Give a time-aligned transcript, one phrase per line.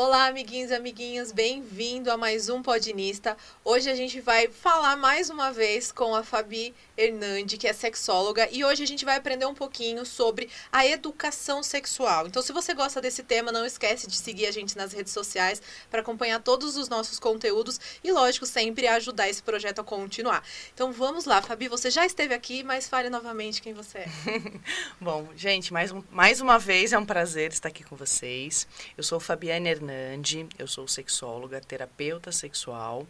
[0.00, 3.36] Olá, amiguinhos e amiguinhas, bem-vindo a mais um Podinista.
[3.64, 8.48] Hoje a gente vai falar mais uma vez com a Fabi Hernandi, que é sexóloga,
[8.52, 12.28] e hoje a gente vai aprender um pouquinho sobre a educação sexual.
[12.28, 15.60] Então, se você gosta desse tema, não esquece de seguir a gente nas redes sociais
[15.90, 20.44] para acompanhar todos os nossos conteúdos e, lógico, sempre ajudar esse projeto a continuar.
[20.72, 24.08] Então, vamos lá, Fabi, você já esteve aqui, mas fale novamente quem você é.
[25.00, 28.64] Bom, gente, mais, um, mais uma vez é um prazer estar aqui com vocês.
[28.96, 33.06] Eu sou Fabiana Hernandi Fernandi, eu sou sexóloga, terapeuta sexual,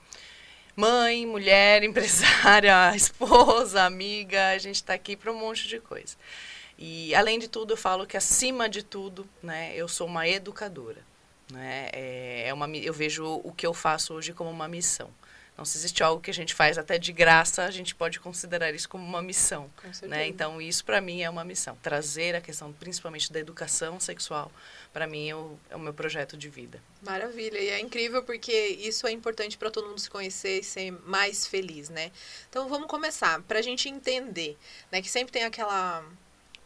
[0.76, 6.16] mãe, mulher, empresária, esposa, amiga, a gente está aqui para um monte de coisa.
[6.78, 11.02] E, além de tudo, eu falo que, acima de tudo, né, eu sou uma educadora.
[11.50, 11.88] Né?
[11.92, 15.10] É, é uma, eu vejo o que eu faço hoje como uma missão.
[15.52, 18.72] Então, se existe algo que a gente faz até de graça, a gente pode considerar
[18.72, 19.68] isso como uma missão.
[20.02, 20.28] Né?
[20.28, 21.76] Então, isso para mim é uma missão.
[21.82, 24.52] Trazer a questão, principalmente da educação sexual,
[24.98, 26.82] para mim é o, é o, meu projeto de vida.
[27.02, 27.56] Maravilha.
[27.56, 31.46] E é incrível porque isso é importante para todo mundo se conhecer e ser mais
[31.46, 32.10] feliz, né?
[32.50, 33.40] Então, vamos começar.
[33.42, 34.58] Para a gente entender,
[34.90, 35.00] né?
[35.00, 36.04] Que sempre tem aquela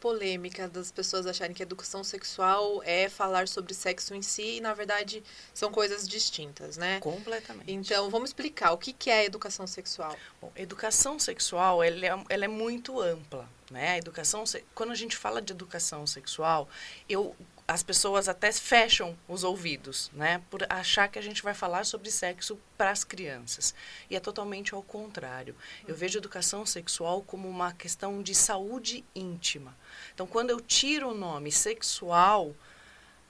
[0.00, 4.72] polêmica das pessoas acharem que educação sexual é falar sobre sexo em si e, na
[4.72, 6.98] verdade, são coisas distintas, né?
[7.00, 7.70] Completamente.
[7.70, 10.16] Então, vamos explicar o que, que é educação sexual.
[10.40, 13.90] Bom, educação sexual, ela é, ela é muito ampla, né?
[13.90, 14.42] A educação,
[14.74, 16.66] quando a gente fala de educação sexual,
[17.06, 17.36] eu
[17.72, 22.10] as pessoas até fecham os ouvidos, né, por achar que a gente vai falar sobre
[22.10, 23.74] sexo para as crianças.
[24.10, 25.56] E é totalmente ao contrário.
[25.88, 29.74] Eu vejo educação sexual como uma questão de saúde íntima.
[30.12, 32.54] Então, quando eu tiro o nome sexual,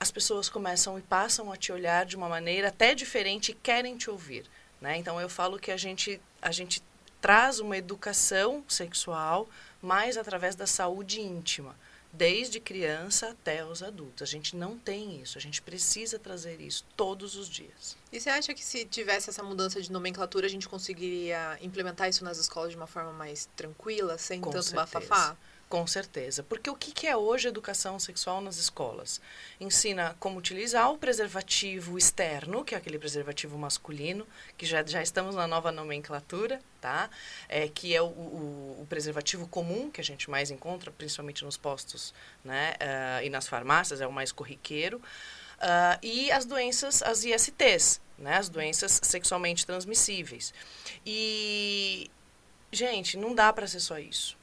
[0.01, 3.97] as pessoas começam e passam a te olhar de uma maneira até diferente e querem
[3.97, 4.45] te ouvir.
[4.81, 4.97] Né?
[4.97, 6.83] Então, eu falo que a gente, a gente
[7.21, 9.49] traz uma educação sexual
[9.81, 11.77] mais através da saúde íntima
[12.13, 14.23] desde criança até os adultos.
[14.23, 17.97] A gente não tem isso, a gente precisa trazer isso todos os dias.
[18.13, 22.23] E você acha que se tivesse essa mudança de nomenclatura, a gente conseguiria implementar isso
[22.23, 24.83] nas escolas de uma forma mais tranquila, sem Com tanto certeza.
[24.83, 25.37] bafafá?
[25.73, 26.43] Com certeza.
[26.43, 29.23] Porque o que, é hoje educação sexual nas escolas?
[29.59, 34.27] Ensina como utilizar o preservativo externo, que é aquele preservativo masculino,
[34.59, 37.09] que já, já estamos na nova nomenclatura, tá?
[37.49, 41.57] É, que é o, o, o preservativo comum, que a gente mais encontra, principalmente nos
[41.57, 42.13] postos
[42.45, 42.75] né?
[42.75, 44.99] Uh, e nas farmácias, é o mais corriqueiro.
[44.99, 48.37] Uh, e as doenças, as ISTs, né?
[48.37, 50.53] as doenças sexualmente transmissíveis.
[51.07, 52.11] E,
[52.71, 54.37] gente, não dá para ser só isso.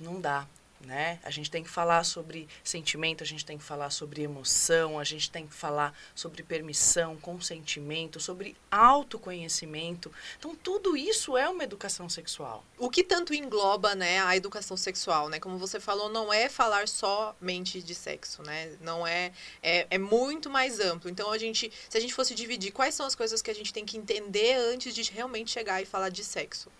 [0.00, 0.48] Não dá
[0.86, 1.18] né?
[1.22, 5.04] A gente tem que falar sobre sentimento, a gente tem que falar sobre emoção, a
[5.04, 10.10] gente tem que falar sobre permissão, consentimento, sobre autoconhecimento.
[10.38, 12.64] Então, tudo isso é uma educação sexual.
[12.78, 15.38] O que tanto engloba, né, a educação sexual, né?
[15.38, 18.76] Como você falou, não é falar somente de sexo, né?
[18.80, 19.32] Não é,
[19.62, 21.10] é, é muito mais amplo.
[21.10, 23.72] Então, a gente, se a gente fosse dividir, quais são as coisas que a gente
[23.72, 26.70] tem que entender antes de realmente chegar e falar de sexo?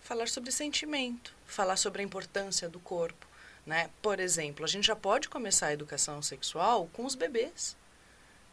[0.00, 3.25] Falar sobre sentimento, falar sobre a importância do corpo,
[3.66, 3.90] né?
[4.00, 7.76] Por exemplo, a gente já pode começar a educação sexual com os bebês.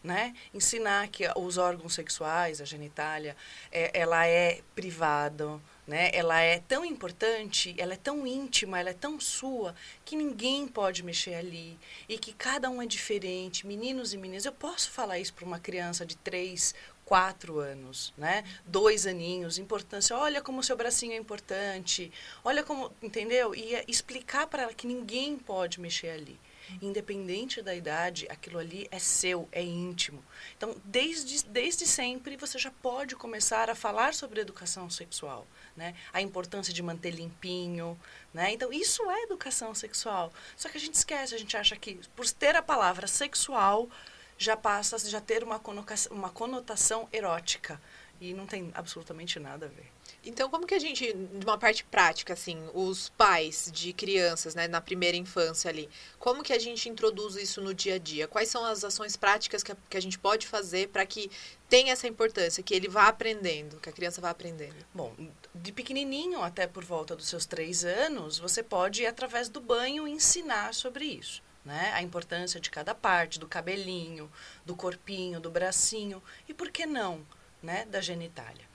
[0.04, 0.36] Né?
[0.54, 3.38] Ensinar que os órgãos sexuais, a genitália,
[3.72, 6.10] é, ela é privada, né?
[6.14, 11.04] Ela é tão importante, ela é tão íntima, ela é tão sua que ninguém pode
[11.04, 11.78] mexer ali
[12.08, 14.46] e que cada um é diferente, meninos e meninas.
[14.46, 16.74] Eu posso falar isso para uma criança de 3,
[17.06, 18.44] quatro anos, né?
[18.66, 20.18] Dois aninhos, importância.
[20.18, 22.12] Olha como seu bracinho é importante.
[22.44, 23.54] Olha como, entendeu?
[23.54, 26.40] E é explicar para ela que ninguém pode mexer ali.
[26.82, 30.24] Independente da idade, aquilo ali é seu, é íntimo.
[30.58, 35.96] Então, desde, desde sempre, você já pode começar a falar sobre educação sexual, né?
[36.12, 38.00] A importância de manter limpinho,
[38.34, 38.52] né?
[38.52, 40.32] Então, isso é educação sexual.
[40.58, 43.90] Só que a gente esquece, a gente acha que por ter a palavra sexual,
[44.38, 47.80] já passa já ter uma conotação, uma conotação erótica.
[48.20, 49.93] E não tem absolutamente nada a ver.
[50.26, 54.68] Então, como que a gente, de uma parte prática, assim, os pais de crianças, né,
[54.70, 58.28] na primeira infância ali, como que a gente introduz isso no dia a dia?
[58.28, 61.30] Quais são as ações práticas que a, que a gente pode fazer para que
[61.68, 64.76] tenha essa importância, que ele vá aprendendo, que a criança vá aprendendo?
[64.94, 65.14] Bom,
[65.54, 70.74] de pequenininho até por volta dos seus três anos, você pode, através do banho, ensinar
[70.74, 71.92] sobre isso né?
[71.94, 74.30] A importância de cada parte, do cabelinho,
[74.66, 77.26] do corpinho, do bracinho e por que não,
[77.62, 77.86] né?
[77.86, 78.66] Da genitália.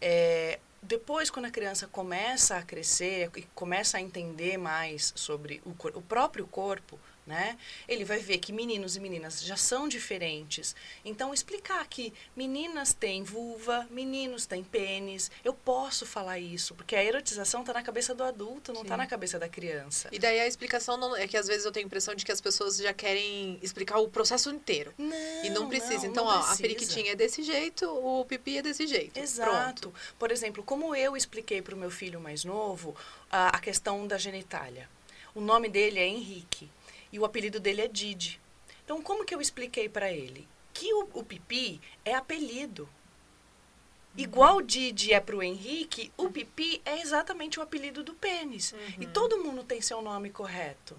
[0.00, 5.70] É, depois, quando a criança começa a crescer e começa a entender mais sobre o,
[5.70, 7.58] o próprio corpo, né?
[7.88, 10.76] Ele vai ver que meninos e meninas já são diferentes.
[11.04, 15.30] Então, explicar que meninas têm vulva, meninos têm pênis.
[15.44, 19.06] Eu posso falar isso, porque a erotização está na cabeça do adulto, não está na
[19.06, 20.08] cabeça da criança.
[20.12, 22.30] E daí a explicação não, é que às vezes eu tenho a impressão de que
[22.30, 24.94] as pessoas já querem explicar o processo inteiro.
[24.96, 26.04] Não, e não precisa.
[26.04, 26.54] não, então, não ó, precisa.
[26.54, 29.18] a periquitinha é desse jeito, o pipi é desse jeito.
[29.18, 29.50] Exato.
[29.50, 29.94] Pronto.
[30.18, 32.94] Por exemplo, como eu expliquei para o meu filho mais novo
[33.30, 34.88] a, a questão da genitália.
[35.34, 36.70] O nome dele é Henrique
[37.12, 38.40] e o apelido dele é Didi.
[38.84, 40.46] Então, como que eu expliquei para ele?
[40.72, 42.88] Que o, o pipi é apelido.
[44.16, 48.74] Igual Didi é para o Henrique, o pipi é exatamente o apelido do pênis.
[48.98, 50.96] E todo mundo tem seu nome correto.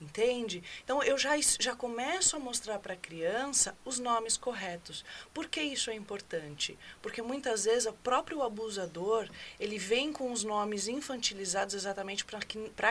[0.00, 0.62] Entende?
[0.84, 5.04] Então eu já, já começo a mostrar para a criança os nomes corretos.
[5.34, 6.78] Por que isso é importante?
[7.02, 9.28] Porque muitas vezes o próprio abusador,
[9.58, 12.40] ele vem com os nomes infantilizados exatamente para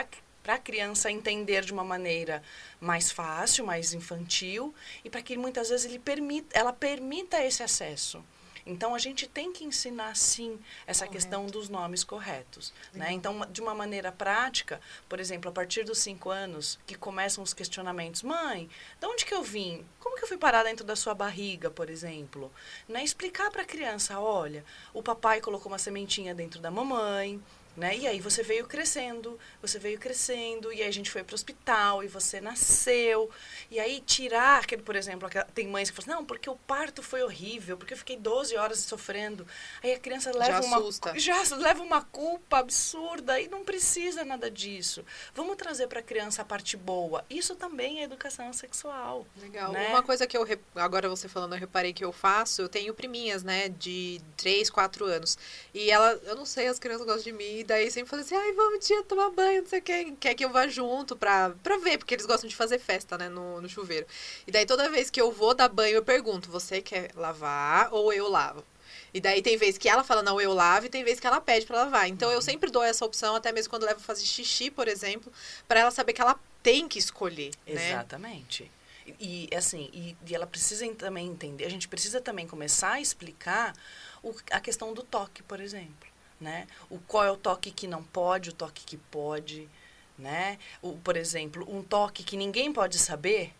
[0.04, 2.42] que para a criança entender de uma maneira
[2.80, 4.74] mais fácil, mais infantil,
[5.04, 8.24] e para que muitas vezes ele permita, ela permita esse acesso.
[8.64, 11.12] Então a gente tem que ensinar sim essa Correto.
[11.12, 13.12] questão dos nomes corretos, né?
[13.12, 17.52] Então de uma maneira prática, por exemplo, a partir dos cinco anos que começam os
[17.52, 19.84] questionamentos, mãe, de onde que eu vim?
[20.00, 22.50] Como que eu fui parar dentro da sua barriga, por exemplo?
[22.88, 23.04] Né?
[23.04, 24.64] Explicar para a criança, olha,
[24.94, 27.38] o papai colocou uma sementinha dentro da mamãe,
[27.78, 27.96] né?
[27.96, 31.34] E aí você veio crescendo, você veio crescendo, e aí a gente foi para o
[31.34, 33.30] hospital, e você nasceu.
[33.70, 37.02] E aí tirar, aquele, por exemplo, tem mães que falam assim, não, porque o parto
[37.02, 39.46] foi horrível, porque eu fiquei 12 horas sofrendo.
[39.82, 41.12] Aí a criança leva uma assusta.
[41.18, 45.04] já leva uma culpa absurda e não precisa nada disso.
[45.34, 47.24] Vamos trazer para a criança a parte boa.
[47.30, 49.26] Isso também é educação sexual.
[49.40, 49.72] Legal.
[49.72, 49.88] né?
[49.88, 53.42] Uma coisa que eu, agora você falando, eu reparei que eu faço, eu tenho priminhas,
[53.42, 55.38] né, de 3, 4 anos.
[55.72, 58.52] E ela, eu não sei, as crianças gostam de mim, daí sempre falam assim, ai,
[58.52, 61.76] vamos, tia, tomar banho, não sei o que, quer que eu vá junto pra, pra
[61.76, 64.06] ver, porque eles gostam de fazer festa, né, no, no chuveiro.
[64.46, 68.12] E daí toda vez que eu vou dar banho, eu pergunto, você quer lavar ou
[68.12, 68.64] eu lavo?
[69.12, 71.40] E daí tem vez que ela fala, não, eu lavo, e tem vez que ela
[71.40, 72.08] pede pra lavar.
[72.08, 75.32] Então eu sempre dou essa opção, até mesmo quando levo fazer xixi, por exemplo,
[75.66, 77.90] pra ela saber que ela tem que escolher, né?
[77.92, 78.70] Exatamente.
[79.06, 83.00] E, e, assim, e, e ela precisa também entender, a gente precisa também começar a
[83.00, 83.74] explicar
[84.22, 86.07] o- a questão do toque, por exemplo.
[86.40, 86.66] Né?
[86.88, 89.68] O, qual é o toque que não pode, o toque que pode.
[90.16, 90.58] Né?
[90.82, 93.52] O, por exemplo, um toque que ninguém pode saber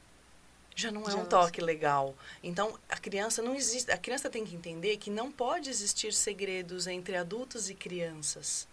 [0.79, 2.15] já não é Já um toque legal.
[2.41, 3.91] Então, a criança não existe.
[3.91, 8.69] A criança tem que entender que não pode existir segredos entre adultos e crianças.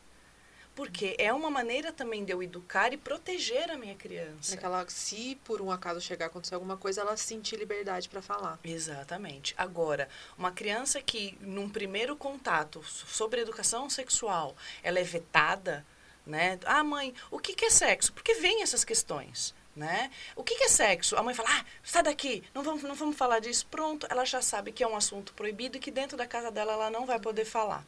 [0.75, 4.51] Porque é uma maneira também de eu educar e proteger a minha criança.
[4.51, 8.09] Pra que ela, se por um acaso chegar a acontecer alguma coisa, ela sentir liberdade
[8.09, 8.59] pra falar.
[8.61, 9.53] Exatamente.
[9.57, 15.85] Agora, uma criança que, num primeiro contato so- sobre educação sexual, ela é vetada,
[16.25, 16.59] né?
[16.65, 18.11] Ah, mãe, o que, que é sexo?
[18.11, 20.11] Porque vem essas questões, né?
[20.35, 21.15] O que, que é sexo?
[21.15, 23.65] A mãe fala, ah, sai daqui, não vamos, não vamos falar disso.
[23.67, 26.73] Pronto, ela já sabe que é um assunto proibido e que dentro da casa dela
[26.73, 27.85] ela não vai poder falar.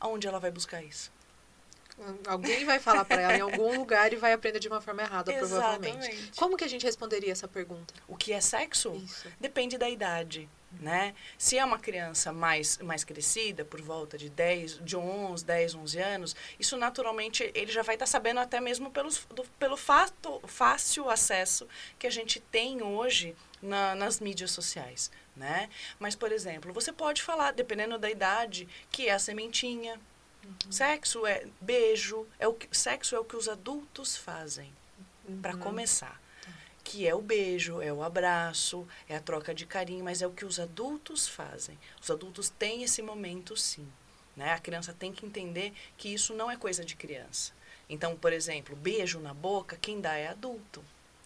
[0.00, 1.12] Aonde ela vai buscar isso?
[2.26, 5.32] Alguém vai falar pra ela em algum lugar e vai aprender de uma forma errada,
[5.32, 6.08] provavelmente.
[6.08, 6.32] Exatamente.
[6.36, 7.94] Como que a gente responderia essa pergunta?
[8.08, 8.94] O que é sexo?
[8.96, 9.28] Isso.
[9.38, 10.48] Depende da idade,
[10.80, 11.14] né?
[11.38, 15.98] Se é uma criança mais, mais crescida, por volta de 10, de 11, 10, 11
[16.00, 21.08] anos, isso naturalmente ele já vai estar sabendo até mesmo pelos, do, pelo fato, fácil
[21.08, 21.68] acesso
[21.98, 25.70] que a gente tem hoje na, nas mídias sociais, né?
[25.98, 29.98] Mas, por exemplo, você pode falar, dependendo da idade, que é a sementinha.
[30.70, 34.72] Sexo é beijo, é o que, sexo é o que os adultos fazem
[35.40, 36.20] para começar.
[36.82, 40.32] Que é o beijo, é o abraço, é a troca de carinho, mas é o
[40.32, 41.78] que os adultos fazem.
[42.00, 43.90] Os adultos têm esse momento sim.
[44.36, 44.52] Né?
[44.52, 47.52] A criança tem que entender que isso não é coisa de criança.
[47.88, 50.84] Então, por exemplo, beijo na boca, quem dá é adulto.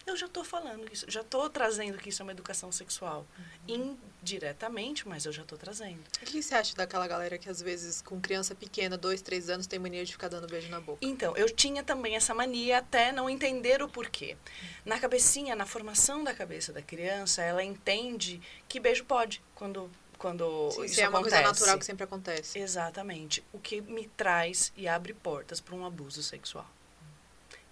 [0.09, 3.25] Eu já estou falando isso, já estou trazendo que isso é uma educação sexual.
[3.67, 6.01] Indiretamente, mas eu já estou trazendo.
[6.21, 9.67] O que você acha daquela galera que às vezes, com criança pequena, dois, três anos,
[9.67, 10.97] tem mania de ficar dando beijo na boca?
[11.01, 14.35] Então, eu tinha também essa mania até não entender o porquê.
[14.83, 20.69] Na cabecinha, na formação da cabeça da criança, ela entende que beijo pode quando quando
[20.71, 21.35] Sim, isso é uma acontece.
[21.35, 22.59] coisa natural que sempre acontece.
[22.59, 23.41] Exatamente.
[23.53, 26.69] O que me traz e abre portas para um abuso sexual.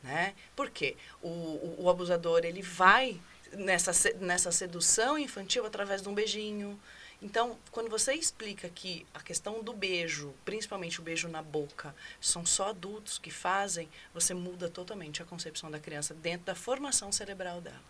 [0.08, 0.34] Né?
[1.22, 3.20] O, o, o abusador, ele vai
[3.52, 6.80] nessa, nessa sedução infantil através de um beijinho.
[7.22, 12.46] Então, quando você explica que a questão do beijo, principalmente o beijo na boca, são
[12.46, 17.60] só adultos que fazem, você muda totalmente a concepção da criança dentro da formação cerebral
[17.60, 17.82] dela.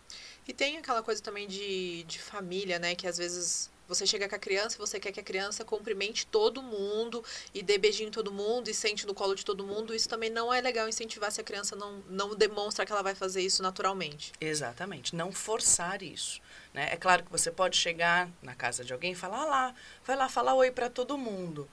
[0.46, 2.96] E tem aquela coisa também de, de família, né?
[2.96, 6.26] Que às vezes você chega com a criança e você quer que a criança cumprimente
[6.26, 9.94] todo mundo e dê beijinho em todo mundo e sente no colo de todo mundo,
[9.94, 13.14] isso também não é legal incentivar se a criança não, não demonstra que ela vai
[13.14, 14.32] fazer isso naturalmente.
[14.40, 16.40] Exatamente, não forçar isso.
[16.74, 16.90] Né?
[16.92, 20.16] É claro que você pode chegar na casa de alguém e falar ah lá, vai
[20.16, 21.68] lá falar oi para todo mundo.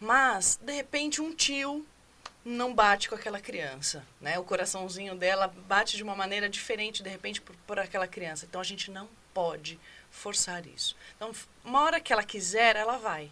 [0.00, 1.84] Mas, de repente, um tio
[2.44, 4.38] não bate com aquela criança, né?
[4.38, 8.46] O coraçãozinho dela bate de uma maneira diferente, de repente, por, por aquela criança.
[8.46, 9.78] Então, a gente não pode
[10.10, 10.96] forçar isso.
[11.16, 11.32] Então,
[11.64, 13.30] uma hora que ela quiser, ela vai.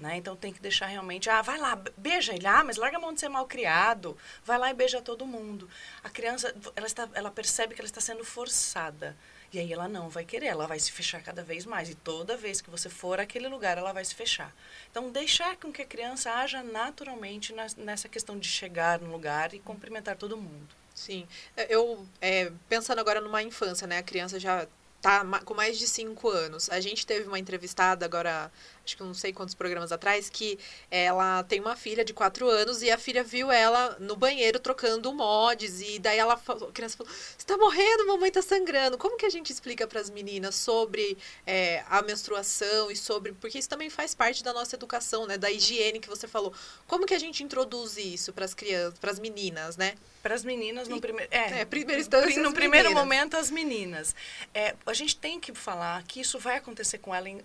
[0.00, 0.16] Né?
[0.16, 3.12] Então tem que deixar realmente, ah, vai lá, beija ele, ah, mas larga a mão
[3.12, 5.68] de ser mal criado, vai lá e beija todo mundo.
[6.02, 9.14] A criança, ela, está, ela percebe que ela está sendo forçada.
[9.52, 11.90] E aí ela não vai querer, ela vai se fechar cada vez mais.
[11.90, 14.54] E toda vez que você for àquele lugar, ela vai se fechar.
[14.90, 19.58] Então, deixar com que a criança haja naturalmente nessa questão de chegar no lugar e
[19.58, 20.68] cumprimentar todo mundo.
[20.94, 21.26] Sim.
[21.68, 23.98] Eu, é, pensando agora numa infância, né?
[23.98, 24.68] A criança já
[25.00, 26.68] tá com mais de cinco anos.
[26.70, 28.50] A gente teve uma entrevistada agora,
[28.90, 30.58] acho que não sei quantos programas atrás, que
[30.90, 35.12] ela tem uma filha de quatro anos e a filha viu ela no banheiro trocando
[35.12, 38.98] mods e daí ela falou, a criança falou, você tá morrendo, mamãe tá sangrando.
[38.98, 41.16] Como que a gente explica para as meninas sobre
[41.46, 45.50] é, a menstruação e sobre, porque isso também faz parte da nossa educação, né, da
[45.50, 46.52] higiene que você falou.
[46.86, 49.94] Como que a gente introduz isso para as crianças, para as meninas, né?
[50.22, 51.32] Para as meninas no primeiro.
[51.32, 54.14] É, é primeiro instância, no primeiro momento, as meninas.
[54.52, 57.40] É, a gente tem que falar que isso vai acontecer com ela em,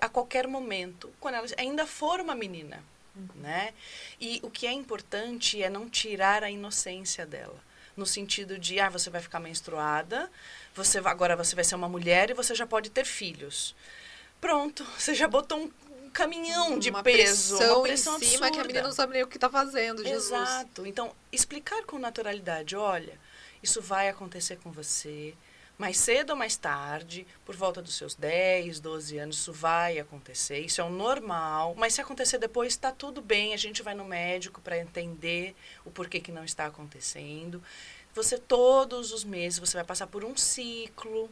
[0.00, 2.82] a qualquer momento, quando ela ainda for uma menina.
[3.14, 3.28] Uhum.
[3.36, 3.72] Né?
[4.20, 7.58] E o que é importante é não tirar a inocência dela.
[7.96, 10.30] No sentido de, ah, você vai ficar menstruada,
[10.74, 13.74] você agora você vai ser uma mulher e você já pode ter filhos.
[14.40, 15.70] Pronto, você já botou um,
[16.16, 18.50] caminhão de uma peso, pressão uma pressão em cima absurda.
[18.50, 20.30] que a menina não sabe nem o que está fazendo, Jesus.
[20.30, 20.86] Exato.
[20.86, 23.18] Então, explicar com naturalidade, olha,
[23.62, 25.34] isso vai acontecer com você,
[25.78, 30.60] mais cedo ou mais tarde, por volta dos seus 10, 12 anos, isso vai acontecer,
[30.60, 34.04] isso é o normal, mas se acontecer depois, está tudo bem, a gente vai no
[34.04, 35.54] médico para entender
[35.84, 37.62] o porquê que não está acontecendo.
[38.14, 41.30] Você, todos os meses, você vai passar por um ciclo,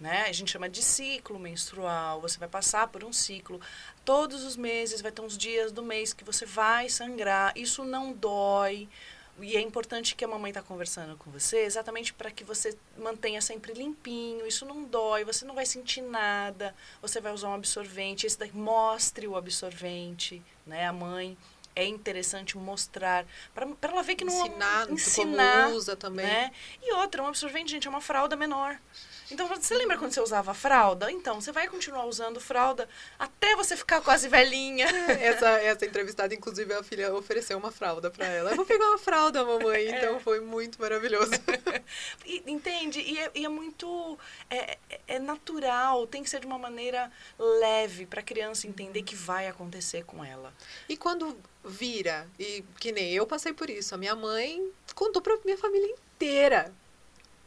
[0.00, 0.24] né?
[0.28, 2.20] A gente chama de ciclo menstrual.
[2.20, 3.60] Você vai passar por um ciclo.
[4.04, 7.52] Todos os meses vai ter uns dias do mês que você vai sangrar.
[7.56, 8.88] Isso não dói.
[9.40, 13.40] E é importante que a mamãe está conversando com você exatamente para que você mantenha
[13.40, 14.46] sempre limpinho.
[14.46, 16.74] Isso não dói, você não vai sentir nada.
[17.02, 18.26] Você vai usar um absorvente.
[18.26, 20.86] Esse daí mostre o absorvente, né?
[20.86, 21.36] A mãe
[21.76, 26.26] é interessante mostrar para ela ver que não ensinar, ensinar como usa também.
[26.26, 26.52] Né?
[26.82, 28.78] E outra, um absorvente, gente, é uma fralda menor.
[29.34, 31.10] Então, você lembra quando você usava fralda?
[31.10, 32.88] Então, você vai continuar usando fralda
[33.18, 34.86] até você ficar quase velhinha.
[35.20, 38.50] Essa, essa entrevistada, inclusive, a filha ofereceu uma fralda para ela.
[38.50, 39.74] Eu vou pegar uma fralda, mamãe.
[39.94, 39.98] É.
[39.98, 41.32] Então, foi muito maravilhoso.
[42.24, 43.00] e, entende?
[43.00, 44.18] E é, e é muito...
[44.48, 49.16] É, é, natural, tem que ser de uma maneira leve para a criança entender que
[49.16, 50.52] vai acontecer com ela.
[50.88, 55.36] E quando vira, e que nem eu passei por isso, a minha mãe contou para
[55.44, 56.72] minha família inteira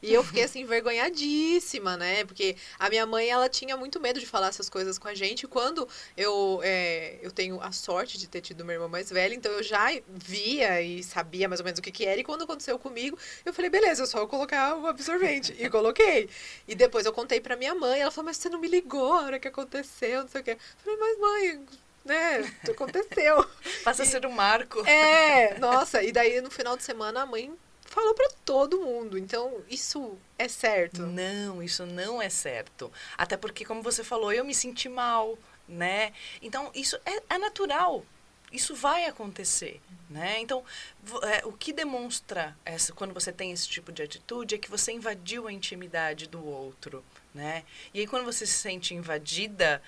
[0.02, 2.24] e eu fiquei assim envergonhadíssima, né?
[2.26, 5.48] Porque a minha mãe ela tinha muito medo de falar essas coisas com a gente.
[5.48, 9.52] Quando eu é, eu tenho a sorte de ter tido uma irmã mais velha, então
[9.52, 12.20] eu já via e sabia mais ou menos o que, que era.
[12.20, 16.30] E quando aconteceu comigo, eu falei beleza, eu só vou colocar o absorvente e coloquei.
[16.68, 19.24] E depois eu contei para minha mãe, ela falou mas você não me ligou a
[19.24, 20.52] hora que aconteceu, não sei o quê.
[20.52, 21.66] Eu falei mas mãe
[22.08, 22.52] né?
[22.70, 23.46] Aconteceu.
[23.84, 24.80] Passa a ser um marco.
[24.88, 27.54] É, nossa, e daí no final de semana a mãe
[27.88, 29.18] falou para todo mundo.
[29.18, 31.02] Então, isso é certo?
[31.02, 32.92] Não, isso não é certo.
[33.18, 36.14] Até porque, como você falou, eu me senti mal, né?
[36.42, 38.06] Então, isso é, é natural.
[38.52, 40.40] Isso vai acontecer, né?
[40.40, 40.64] Então,
[41.24, 44.94] é, o que demonstra essa, quando você tem esse tipo de atitude é que você
[44.94, 47.04] invadiu a intimidade do outro,
[47.34, 47.66] né?
[47.94, 49.82] E aí, quando você se sente invadida,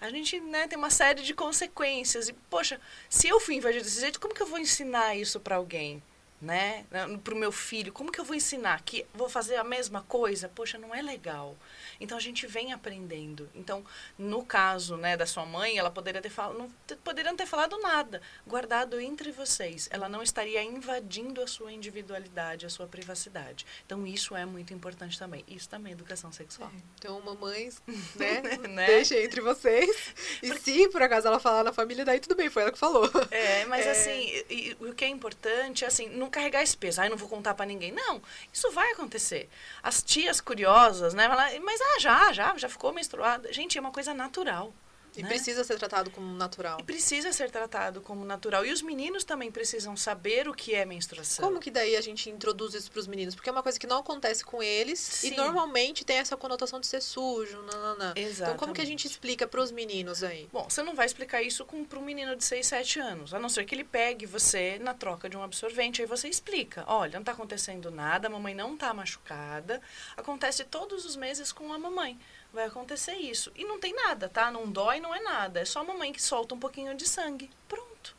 [0.00, 2.28] a gente né, tem uma série de consequências.
[2.28, 5.56] E, poxa, se eu fui invadida desse jeito, como que eu vou ensinar isso para
[5.56, 6.02] alguém?
[6.40, 6.84] Né,
[7.24, 10.48] para o meu filho, como que eu vou ensinar que vou fazer a mesma coisa?
[10.48, 11.56] Poxa, não é legal.
[12.00, 13.48] Então a gente vem aprendendo.
[13.54, 13.84] Então,
[14.18, 17.78] no caso, né, da sua mãe, ela poderia ter falado, não poderia não ter falado
[17.78, 19.88] nada, guardado entre vocês.
[19.90, 23.64] Ela não estaria invadindo a sua individualidade, a sua privacidade.
[23.84, 25.44] Então isso é muito importante também.
[25.48, 26.70] Isso também é educação sexual.
[26.74, 26.80] É.
[26.98, 27.82] Então, mamães,
[28.16, 28.86] né, né?
[28.86, 30.14] deixem entre vocês.
[30.42, 30.72] E Porque...
[30.72, 33.10] se por acaso ela falar na família, daí tudo bem, foi ela que falou.
[33.30, 33.90] É, mas é...
[33.90, 37.00] assim, e, e, o que é importante, assim, não carregar esse peso.
[37.00, 37.92] Ai, não vou contar para ninguém.
[37.92, 38.20] Não,
[38.52, 39.48] isso vai acontecer.
[39.82, 43.52] As tias curiosas, né, mas ah, já, já, já ficou menstruada.
[43.52, 44.72] Gente, é uma coisa natural.
[45.16, 45.28] E né?
[45.28, 46.78] precisa ser tratado como natural.
[46.80, 48.64] E precisa ser tratado como natural.
[48.64, 51.44] E os meninos também precisam saber o que é menstruação.
[51.44, 53.34] Como que daí a gente introduz isso para os meninos?
[53.34, 55.32] Porque é uma coisa que não acontece com eles Sim.
[55.32, 58.14] e normalmente tem essa conotação de ser sujo, nananã.
[58.16, 60.48] Então como que a gente explica para os meninos aí?
[60.52, 63.48] Bom, você não vai explicar isso para um menino de 6, 7 anos, a não
[63.48, 66.02] ser que ele pegue você na troca de um absorvente.
[66.02, 69.80] Aí você explica: olha, não está acontecendo nada, a mamãe não está machucada,
[70.16, 72.18] acontece todos os meses com a mamãe.
[72.56, 73.52] Vai acontecer isso.
[73.54, 74.50] E não tem nada, tá?
[74.50, 75.60] Não dói, não é nada.
[75.60, 77.50] É só a mamãe que solta um pouquinho de sangue.
[77.68, 78.16] Pronto.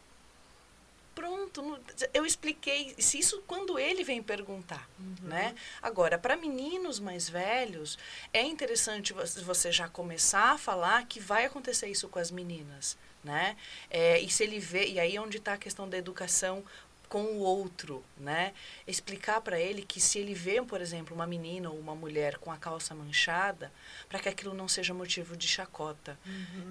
[1.16, 1.80] Pronto.
[2.14, 2.94] Eu expliquei.
[3.00, 4.88] Se isso quando ele vem perguntar,
[5.24, 5.56] né?
[5.82, 7.98] Agora, para meninos mais velhos,
[8.32, 12.96] é interessante vo- você já começar a falar que vai acontecer isso com as meninas,
[13.24, 13.58] né?
[13.90, 16.64] É, e se ele vê, e aí é onde está a questão da educação
[17.10, 18.54] com o outro, né?
[18.86, 22.52] Explicar para ele que se ele vê, por exemplo, uma menina ou uma mulher com
[22.52, 23.72] a calça manchada,
[24.10, 26.18] para que aquilo não seja motivo de chacota,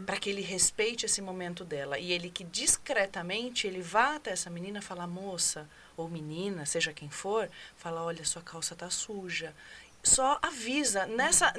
[0.05, 4.51] para que ele respeite esse momento dela e ele que discretamente ele vá até essa
[4.51, 9.55] menina falar moça ou menina, seja quem for, fala olha sua calça tá suja.
[10.07, 11.53] Só avisa nessa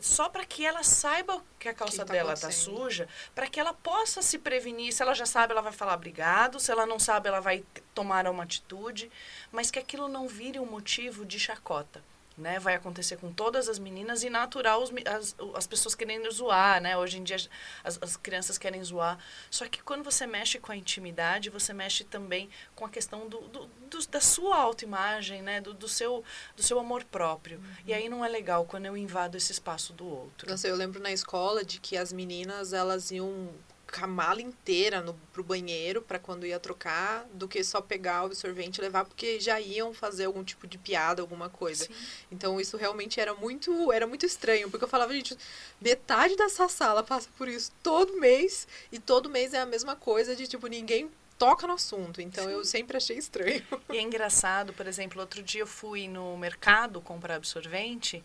[0.00, 2.78] só para que ela saiba que a calça tá dela tá acontecendo.
[2.78, 4.90] suja, para que ela possa se prevenir.
[4.90, 6.58] Se ela já sabe, ela vai falar obrigado.
[6.58, 7.62] Se ela não sabe, ela vai
[7.94, 9.12] tomar uma atitude,
[9.52, 12.02] mas que aquilo não vire um motivo de chacota.
[12.40, 12.58] Né?
[12.58, 16.96] Vai acontecer com todas as meninas e natural os as, as pessoas querendo zoar, né?
[16.96, 17.36] Hoje em dia
[17.84, 19.18] as, as crianças querem zoar.
[19.50, 23.40] Só que quando você mexe com a intimidade, você mexe também com a questão do,
[23.42, 25.60] do- do- da sua autoimagem, né?
[25.60, 26.24] Do, do, seu,
[26.56, 27.60] do seu amor próprio.
[27.84, 30.48] E aí não é legal quando eu invado esse espaço do outro.
[30.48, 33.50] Não sei, eu lembro na escola de que as meninas elas iam
[33.90, 38.22] com a mala inteira no, pro banheiro para quando ia trocar, do que só pegar
[38.22, 41.84] o absorvente e levar, porque já iam fazer algum tipo de piada, alguma coisa.
[41.84, 41.94] Sim.
[42.30, 45.36] Então isso realmente era muito, era muito estranho, porque eu falava, gente,
[45.80, 50.36] metade dessa sala passa por isso todo mês, e todo mês é a mesma coisa
[50.36, 52.20] de tipo, ninguém toca no assunto.
[52.20, 53.64] Então eu sempre achei estranho.
[53.90, 58.22] E é engraçado, por exemplo, outro dia eu fui no mercado comprar absorvente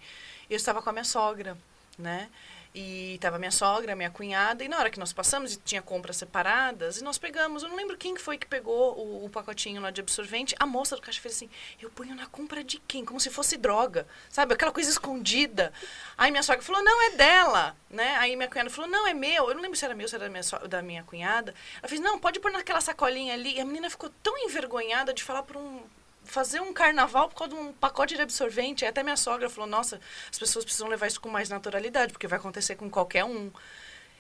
[0.50, 1.58] e eu estava com a minha sogra,
[1.98, 2.30] né?
[2.78, 6.18] E estava minha sogra, minha cunhada, e na hora que nós passamos, e tinha compras
[6.18, 9.82] separadas, e nós pegamos, eu não lembro quem que foi que pegou o, o pacotinho
[9.82, 11.50] lá de absorvente, a moça do caixa fez assim,
[11.82, 13.06] eu ponho na compra de quem?
[13.06, 14.54] Como se fosse droga, sabe?
[14.54, 15.72] Aquela coisa escondida.
[16.18, 18.18] Aí minha sogra falou, não, é dela, né?
[18.18, 19.48] Aí minha cunhada falou, não, é meu.
[19.48, 21.56] Eu não lembro se era meu, se era da minha, so- da minha cunhada.
[21.80, 23.56] Ela fez, não, pode pôr naquela sacolinha ali.
[23.56, 25.82] E a menina ficou tão envergonhada de falar para um
[26.26, 28.86] fazer um carnaval por causa de um pacote de absorvente.
[28.86, 30.00] Até minha sogra falou: "Nossa,
[30.32, 33.52] as pessoas precisam levar isso com mais naturalidade, porque vai acontecer com qualquer um".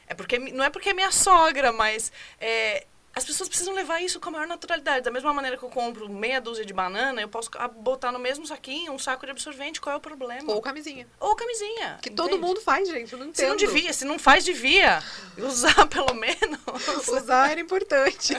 [0.08, 4.20] É porque não é porque é minha sogra, mas é, as pessoas precisam levar isso
[4.20, 5.04] com a maior naturalidade.
[5.06, 8.46] Da mesma maneira que eu compro meia dúzia de banana, eu posso botar no mesmo
[8.46, 9.80] saquinho um saco de absorvente.
[9.80, 10.52] Qual é o problema?
[10.52, 11.08] Ou camisinha.
[11.20, 11.98] Ou camisinha.
[12.02, 12.42] Que todo entende?
[12.42, 13.14] mundo faz, gente.
[13.14, 13.38] Eu não entendo.
[13.46, 15.02] Se não devia, se não faz, devia.
[15.38, 16.60] Usar pelo menos.
[17.08, 18.34] Usar era importante.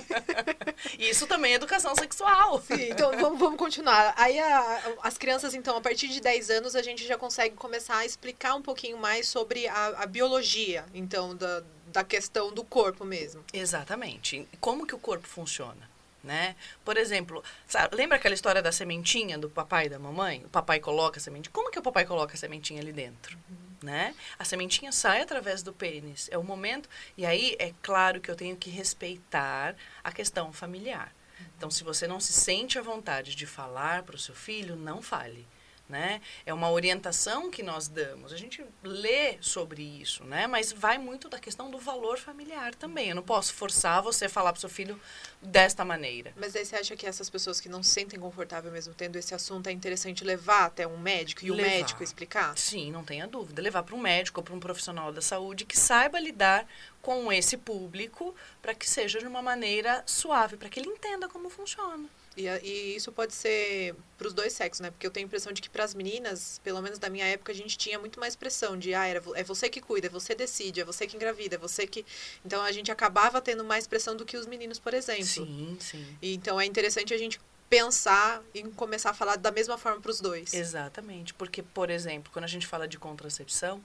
[0.98, 2.60] Isso também é educação sexual.
[2.60, 4.12] Sim, então vamos, vamos continuar.
[4.16, 7.96] Aí a- as crianças, então, a partir de 10 anos, a gente já consegue começar
[7.98, 11.62] a explicar um pouquinho mais sobre a, a biologia, então, da,
[11.96, 13.42] da questão do corpo mesmo.
[13.54, 14.46] Exatamente.
[14.60, 15.88] Como que o corpo funciona?
[16.22, 16.54] Né?
[16.84, 20.44] Por exemplo, sabe, lembra aquela história da sementinha do papai e da mamãe?
[20.44, 21.52] O papai coloca a sementinha.
[21.54, 23.38] Como que o papai coloca a sementinha ali dentro?
[23.82, 24.14] Né?
[24.38, 26.28] A sementinha sai através do pênis.
[26.30, 26.86] É o momento.
[27.16, 31.14] E aí é claro que eu tenho que respeitar a questão familiar.
[31.56, 35.00] Então, se você não se sente à vontade de falar para o seu filho, não
[35.00, 35.46] fale.
[35.88, 36.20] Né?
[36.44, 38.32] É uma orientação que nós damos.
[38.32, 40.48] A gente lê sobre isso, né?
[40.48, 43.10] Mas vai muito da questão do valor familiar também.
[43.10, 45.00] Eu não posso forçar você a falar para o seu filho
[45.40, 46.32] desta maneira.
[46.36, 49.34] Mas aí você acha que essas pessoas que não se sentem confortáveis mesmo tendo esse
[49.34, 52.58] assunto, é interessante levar até um médico e o médico explicar?
[52.58, 53.62] Sim, não tenha dúvida.
[53.62, 56.66] Levar para um médico ou para um profissional da saúde que saiba lidar
[57.00, 61.48] com esse público para que seja de uma maneira suave, para que ele entenda como
[61.48, 62.08] funciona.
[62.36, 64.90] E, e isso pode ser para os dois sexos, né?
[64.90, 67.50] Porque eu tenho a impressão de que para as meninas, pelo menos da minha época,
[67.50, 70.34] a gente tinha muito mais pressão de, ah, era, é você que cuida, é você
[70.34, 72.04] decide, é você que engravida, é você que.
[72.44, 75.24] Então a gente acabava tendo mais pressão do que os meninos, por exemplo.
[75.24, 76.18] Sim, sim.
[76.20, 80.10] E, então é interessante a gente pensar em começar a falar da mesma forma para
[80.10, 80.52] os dois.
[80.52, 81.34] Exatamente.
[81.34, 83.82] Porque, por exemplo, quando a gente fala de contracepção,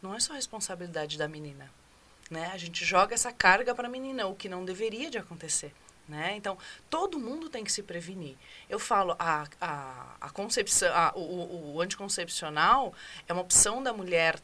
[0.00, 1.70] não é só responsabilidade da menina.
[2.30, 2.50] Né?
[2.52, 5.72] A gente joga essa carga para a menina, o que não deveria de acontecer.
[6.06, 6.34] Né?
[6.36, 6.58] Então,
[6.90, 8.36] todo mundo tem que se prevenir.
[8.68, 12.92] Eu falo, a, a, a concepção, a, o, o- anticoncepcional
[13.26, 14.38] é uma opção da mulher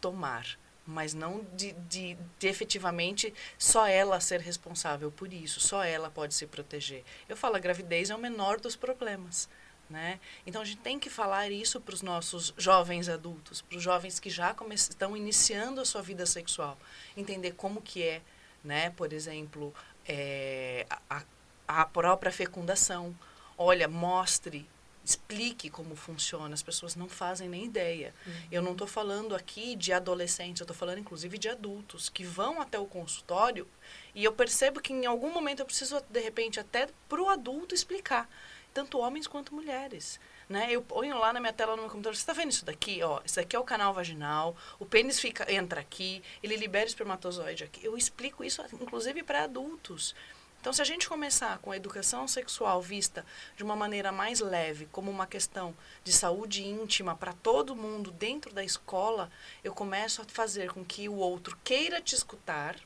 [0.00, 0.46] tomar,
[0.86, 6.32] mas não de, de, de efetivamente só ela ser responsável por isso, só ela pode
[6.34, 7.04] se proteger.
[7.28, 9.50] Eu falo, a gravidez é o menor dos problemas.
[9.90, 10.18] Né?
[10.46, 14.18] Então a gente tem que falar isso para os nossos jovens adultos, para os jovens
[14.18, 16.78] que já estão iniciando a sua vida sexual,
[17.14, 18.22] entender como que é,
[18.64, 18.88] né?
[18.90, 19.74] Por exemplo,
[20.06, 21.22] é, a,
[21.66, 23.14] a própria fecundação.
[23.56, 24.68] Olha, mostre
[25.04, 26.54] explique como funciona.
[26.54, 28.14] As pessoas não fazem nem ideia.
[28.26, 28.32] Uhum.
[28.50, 32.60] Eu não estou falando aqui de adolescentes, eu estou falando inclusive de adultos que vão
[32.60, 33.66] até o consultório
[34.14, 37.74] e eu percebo que em algum momento eu preciso, de repente, até para o adulto
[37.74, 38.28] explicar,
[38.72, 40.20] tanto homens quanto mulheres.
[40.52, 40.66] Né?
[40.70, 43.02] Eu ponho lá na minha tela no meu computador, você está vendo isso daqui?
[43.02, 47.64] Ó, isso daqui é o canal vaginal, o pênis fica, entra aqui, ele libera espermatozoide
[47.64, 47.82] aqui.
[47.82, 50.14] Eu explico isso, inclusive, para adultos.
[50.60, 53.24] Então, se a gente começar com a educação sexual vista
[53.56, 58.52] de uma maneira mais leve, como uma questão de saúde íntima para todo mundo dentro
[58.52, 59.30] da escola,
[59.64, 62.76] eu começo a fazer com que o outro queira te escutar,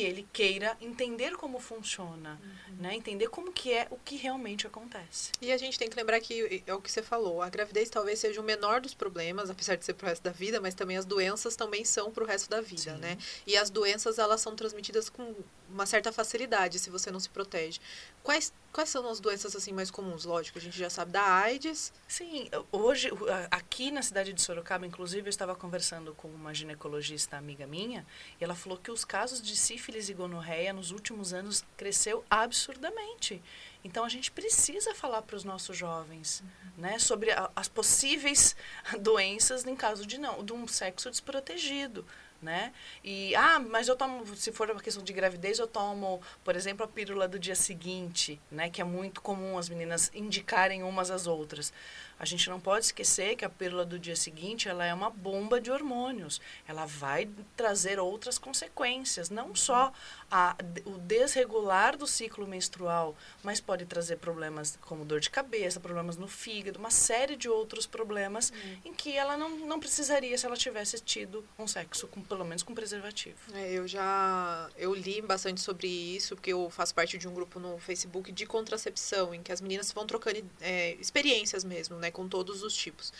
[0.00, 2.76] ele queira entender como funciona, uhum.
[2.76, 2.94] né?
[2.94, 5.32] Entender como que é o que realmente acontece.
[5.40, 8.18] E a gente tem que lembrar que é o que você falou, a gravidez talvez
[8.20, 11.04] seja o menor dos problemas, apesar de ser pro resto da vida, mas também as
[11.04, 13.00] doenças também são pro resto da vida, Sim.
[13.00, 13.18] né?
[13.46, 15.34] E as doenças elas são transmitidas com
[15.72, 17.80] uma certa facilidade se você não se protege.
[18.22, 20.24] Quais, quais são as doenças assim mais comuns?
[20.24, 21.92] Lógico, a gente já sabe da AIDS.
[22.06, 23.10] Sim, hoje
[23.50, 28.06] aqui na cidade de Sorocaba, inclusive, eu estava conversando com uma ginecologista amiga minha,
[28.40, 33.42] e ela falou que os casos de sífilis e gonorreia nos últimos anos cresceu absurdamente.
[33.84, 36.82] Então a gente precisa falar para os nossos jovens, uhum.
[36.82, 38.54] né, sobre a, as possíveis
[39.00, 42.04] doenças em caso de não, de um sexo desprotegido
[42.42, 42.72] né?
[43.04, 46.84] E, ah, mas eu tomo, se for uma questão de gravidez, eu tomo, por exemplo,
[46.84, 48.68] a pílula do dia seguinte, né?
[48.68, 51.72] Que é muito comum as meninas indicarem umas às outras.
[52.18, 55.60] A gente não pode esquecer que a pílula do dia seguinte ela é uma bomba
[55.60, 56.40] de hormônios.
[56.68, 59.92] Ela vai trazer outras consequências, não só
[60.32, 66.16] a, o desregular do ciclo menstrual, mas pode trazer problemas como dor de cabeça, problemas
[66.16, 68.78] no fígado, uma série de outros problemas uhum.
[68.86, 72.62] em que ela não, não precisaria se ela tivesse tido um sexo, com, pelo menos
[72.62, 73.36] com preservativo.
[73.52, 77.60] É, eu já eu li bastante sobre isso, porque eu faço parte de um grupo
[77.60, 82.10] no Facebook de contracepção, em que as meninas vão trocando é, experiências mesmo, né?
[82.10, 83.12] com todos os tipos.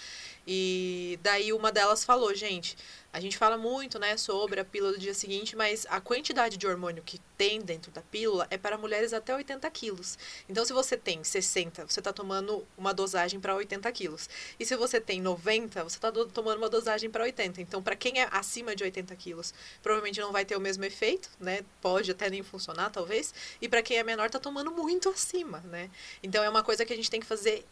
[0.47, 2.77] E daí uma delas falou, gente,
[3.13, 6.67] a gente fala muito, né, sobre a pílula do dia seguinte, mas a quantidade de
[6.67, 10.19] hormônio que tem dentro da pílula é para mulheres até 80 quilos.
[10.49, 14.31] Então, se você tem 60, você está tomando uma dosagem para 80 quilos.
[14.59, 17.61] E se você tem 90, você está tomando uma dosagem para 80.
[17.61, 19.53] Então, para quem é acima de 80 quilos,
[19.83, 21.63] provavelmente não vai ter o mesmo efeito, né?
[21.83, 23.35] Pode até nem funcionar, talvez.
[23.61, 25.91] E para quem é menor, está tomando muito acima, né?
[26.23, 27.63] Então, é uma coisa que a gente tem que fazer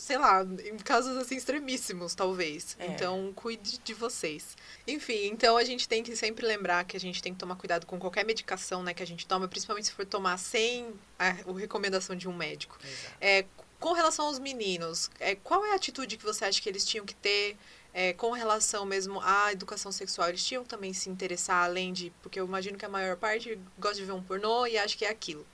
[0.00, 2.76] sei lá, em casos assim extremíssimos, talvez.
[2.78, 2.86] É.
[2.86, 4.56] Então, cuide de vocês.
[4.86, 7.86] Enfim, então a gente tem que sempre lembrar que a gente tem que tomar cuidado
[7.86, 11.58] com qualquer medicação, né, que a gente toma, principalmente se for tomar sem a, a
[11.58, 12.78] recomendação de um médico.
[13.20, 13.44] É,
[13.78, 17.04] com relação aos meninos, é, qual é a atitude que você acha que eles tinham
[17.04, 17.56] que ter
[17.92, 22.12] é, com relação mesmo à educação sexual, eles tinham também se interessar além de.
[22.22, 25.04] Porque eu imagino que a maior parte gosta de ver um pornô e acha que
[25.04, 25.44] é aquilo.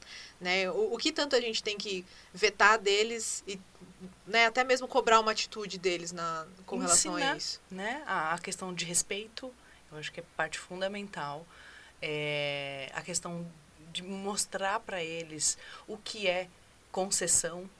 [0.41, 0.71] Né?
[0.71, 2.05] O, o que tanto a gente tem que
[2.35, 3.59] vetar deles e
[4.27, 7.61] né, até mesmo cobrar uma atitude deles na, com Ensinar, relação a isso.
[7.71, 8.03] Né?
[8.07, 9.53] A, a questão de respeito,
[9.91, 11.47] eu acho que é parte fundamental.
[12.03, 13.47] É, a questão
[13.93, 16.49] de mostrar para eles o que é
[16.91, 17.71] concessão,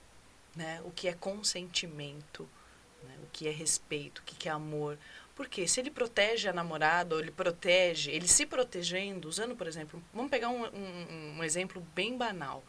[0.55, 0.81] né?
[0.85, 2.49] o que é consentimento,
[3.03, 3.15] né?
[3.23, 4.97] o que é respeito, o que é amor.
[5.35, 10.03] Porque se ele protege a namorada, ou ele protege, ele se protegendo, usando, por exemplo,
[10.15, 12.65] vamos pegar um, um, um exemplo bem banal.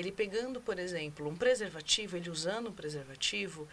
[0.00, 3.68] Ele pegando, por exemplo, um preservativo, ele usando um preservativo,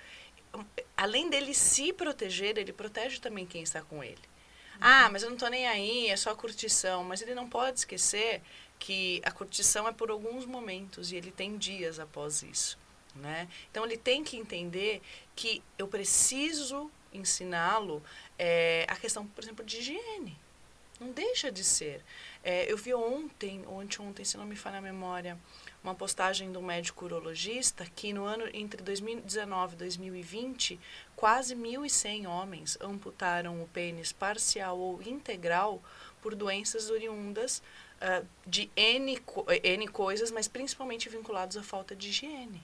[0.95, 4.15] além dele se proteger, ele protege também quem está com ele.
[4.15, 4.77] Uhum.
[4.81, 7.03] Ah, mas eu não estou nem aí, é só curtição.
[7.03, 8.41] Mas ele não pode esquecer
[8.77, 12.77] que a curtição é por alguns momentos e ele tem dias após isso.
[13.15, 13.47] Né?
[13.71, 15.01] Então ele tem que entender
[15.35, 18.03] que eu preciso ensiná-lo
[18.37, 20.37] é, a questão, por exemplo, de higiene.
[20.99, 22.03] Não deixa de ser.
[22.43, 25.37] É, eu vi ontem, ou anteontem, se não me falha a memória,
[25.87, 30.79] uma postagem de um médico urologista que no ano entre 2019 e 2020,
[31.15, 35.81] quase 1.100 homens amputaram o pênis parcial ou integral
[36.21, 37.63] por doenças oriundas
[38.01, 39.17] uh, de N,
[39.63, 42.61] N coisas, mas principalmente vinculados à falta de higiene.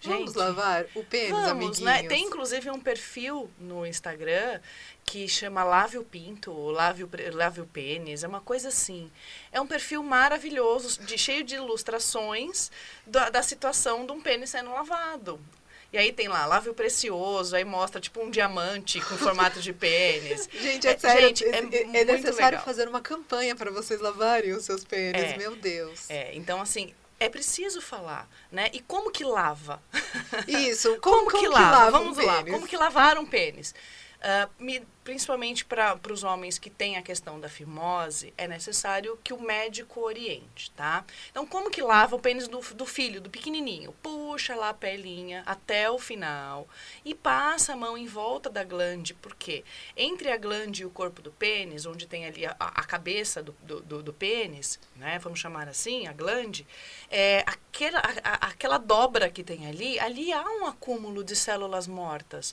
[0.00, 1.80] Gente, vamos lavar o pênis, vamos, amiguinhos.
[1.80, 2.04] Né?
[2.04, 4.60] Tem inclusive um perfil no Instagram
[5.04, 9.10] que chama Lave o Pinto, ou Lave o, Lave o Pênis, é uma coisa assim.
[9.50, 12.70] É um perfil maravilhoso, de, cheio de ilustrações
[13.06, 15.40] da, da situação de um pênis sendo lavado.
[15.90, 19.72] E aí tem lá, lave o precioso, aí mostra tipo um diamante com formato de
[19.72, 20.46] pênis.
[20.52, 22.64] gente, é, é sério, gente, é, é, é necessário legal.
[22.64, 26.10] fazer uma campanha para vocês lavarem os seus pênis, é, meu Deus.
[26.10, 28.70] É, então assim, é preciso falar, né?
[28.72, 29.82] E como que lava?
[30.46, 31.70] Isso, como, como, que, que lava?
[31.70, 32.52] lava Vamos um lá, pênis?
[32.52, 33.74] como que lavar um pênis?
[34.20, 39.32] Ah, me- principalmente para os homens que têm a questão da fimose, é necessário que
[39.32, 41.04] o médico oriente, tá?
[41.30, 43.92] Então, como que lava o pênis do, do filho, do pequenininho?
[44.02, 46.68] Puxa lá a pelinha até o final
[47.04, 49.64] e passa a mão em volta da glande, porque
[49.96, 53.52] entre a glande e o corpo do pênis, onde tem ali a, a cabeça do,
[53.62, 55.18] do, do- pênis, né?
[55.20, 56.66] Vamos chamar assim, a glande,
[57.08, 62.52] é, aquela, a- aquela dobra que tem ali, ali há um acúmulo de células mortas.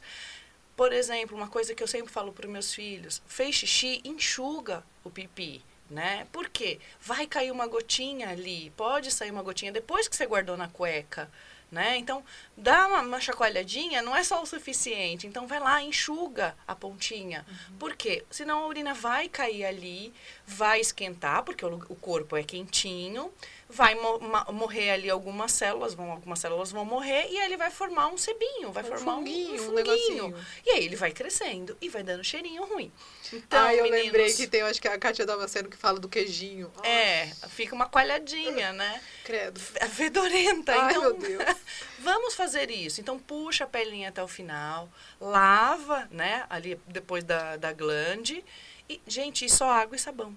[0.76, 4.84] Por exemplo, uma coisa que eu sempre falo para os meus filhos: fez xixi, enxuga
[5.04, 5.64] o pipi.
[5.90, 6.26] Né?
[6.32, 6.80] Por quê?
[7.00, 11.30] Vai cair uma gotinha ali, pode sair uma gotinha depois que você guardou na cueca.
[11.72, 11.98] Né?
[11.98, 12.24] Então,
[12.56, 15.28] dá uma, uma chacoalhadinha, não é só o suficiente.
[15.28, 17.46] Então, vai lá, enxuga a pontinha.
[17.78, 18.24] Por quê?
[18.30, 20.14] Senão a urina vai cair ali,
[20.46, 23.32] vai esquentar, porque o, o corpo é quentinho,
[23.76, 24.20] vai mo-
[24.54, 28.18] morrer ali algumas células, vão, algumas células vão morrer, e aí ele vai formar um
[28.18, 29.76] sebinho, vai Um formar um- funguinho, um um, funguinho.
[29.76, 30.36] negocinho.
[30.66, 32.90] E aí ele vai crescendo e vai dando cheirinho ruim.
[33.34, 36.00] Então, ah, eu meninos, lembrei que tem, acho que é a Kátia Damasceno que fala
[36.00, 36.72] do queijinho.
[36.84, 39.02] Ai, É, fica uma coalhadinha, né?
[39.26, 39.60] credo.
[39.76, 40.72] É fedorenta.
[40.72, 41.44] Ai, então, meu Deus.
[42.00, 43.02] vamos fazer isso.
[43.02, 48.44] Então, puxa a pelinha até o final, lava, né, ali depois da, da glande.
[48.88, 50.36] E, gente, e só água e sabão.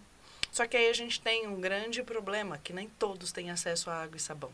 [0.51, 4.03] Só que aí a gente tem um grande problema, que nem todos têm acesso a
[4.03, 4.53] água e sabão,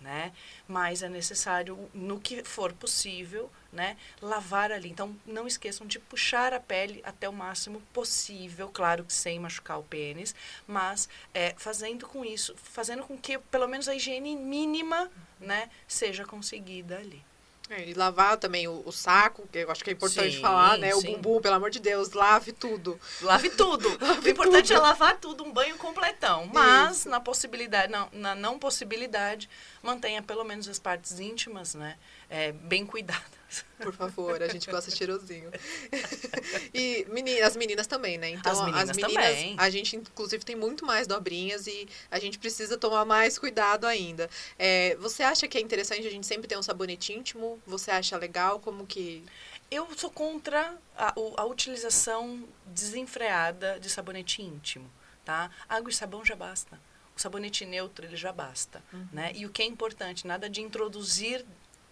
[0.00, 0.32] né?
[0.68, 4.90] Mas é necessário, no que for possível, né, lavar ali.
[4.90, 9.78] Então, não esqueçam de puxar a pele até o máximo possível, claro que sem machucar
[9.78, 10.34] o pênis,
[10.66, 16.24] mas é, fazendo com isso, fazendo com que pelo menos a higiene mínima, né, seja
[16.24, 17.24] conseguida ali.
[17.70, 20.76] É, e lavar também o, o saco, que eu acho que é importante Sim, falar,
[20.76, 20.92] né?
[20.94, 21.14] O sim.
[21.14, 22.98] bumbum, pelo amor de Deus, lave tudo.
[23.22, 23.88] Lave tudo.
[24.24, 26.50] o importante é lavar tudo, um banho completão.
[26.52, 29.48] Mas, na possibilidade, não, na não possibilidade,
[29.82, 31.96] mantenha pelo menos as partes íntimas, né?
[32.30, 33.39] é, bem cuidadas.
[33.78, 35.50] Por favor, a gente gosta de cheirosinho.
[36.74, 38.30] e meni- as meninas também, né?
[38.30, 39.54] Então, As meninas também.
[39.58, 44.28] a gente, inclusive, tem muito mais dobrinhas e a gente precisa tomar mais cuidado ainda.
[44.58, 47.60] É, você acha que é interessante a gente sempre ter um sabonete íntimo?
[47.66, 48.60] Você acha legal?
[48.60, 49.24] Como que.
[49.70, 54.90] Eu sou contra a, a utilização desenfreada de sabonete íntimo,
[55.24, 55.50] tá?
[55.68, 56.78] Água e sabão já basta.
[57.16, 58.82] O sabonete neutro, ele já basta,
[59.12, 59.30] né?
[59.34, 61.44] E o que é importante, nada de introduzir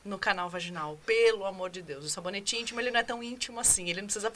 [0.04, 2.04] no canal vaginal, pelo amor de Deus.
[2.04, 4.32] O sabonete íntimo, ele não é tão íntimo assim, ele não precisa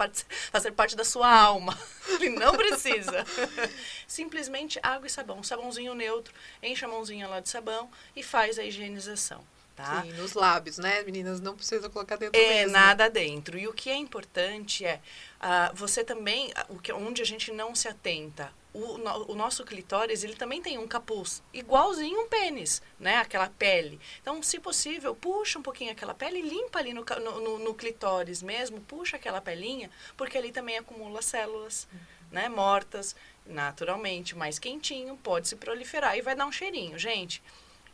[0.50, 1.78] fazer parte da sua alma.
[2.20, 3.24] Ele não precisa.
[4.06, 8.58] Simplesmente água e sabão, um sabãozinho neutro, enche a mãozinha lá de sabão e faz
[8.58, 9.42] a higienização,
[9.74, 10.02] tá?
[10.02, 11.02] Sim, nos lábios, né?
[11.04, 12.72] Meninas, não precisa colocar dentro É, mesmo.
[12.72, 13.58] nada dentro.
[13.58, 15.00] E o que é importante é,
[15.40, 19.34] ah, você também, ah, o que, onde a gente não se atenta, o, no- o
[19.34, 23.16] nosso clitóris, ele também tem um capuz, igualzinho um pênis, né?
[23.16, 24.00] Aquela pele.
[24.20, 27.74] Então, se possível, puxa um pouquinho aquela pele e limpa ali no, no, no- no
[27.74, 31.86] clitóris mesmo, puxa aquela pelinha, porque ali também acumula células,
[32.30, 32.48] né?
[32.48, 36.98] Mortas, naturalmente, mais quentinho, pode se proliferar e vai dar um cheirinho.
[36.98, 37.42] Gente,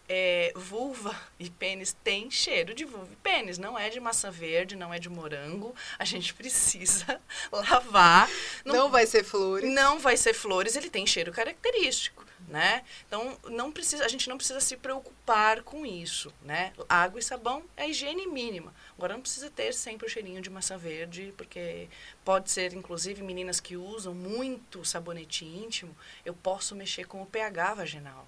[0.08, 3.58] é, vulva e pênis tem cheiro de vulva e pênis.
[3.58, 5.74] Não é de maçã verde, não é de morango.
[5.98, 7.20] A gente precisa
[7.52, 8.28] lavar.
[8.64, 9.70] Não, vai ser flores.
[9.70, 12.82] não vai ser flores, ele tem cheiro característico, né?
[13.06, 16.72] Então, não precisa, a gente não precisa se preocupar com isso, né?
[16.88, 18.72] Água e sabão é higiene mínima.
[18.96, 21.88] Agora, não precisa ter sempre o cheirinho de maçã verde, porque
[22.24, 25.94] pode ser, inclusive, meninas que usam muito sabonete íntimo,
[26.24, 28.26] eu posso mexer com o pH vaginal.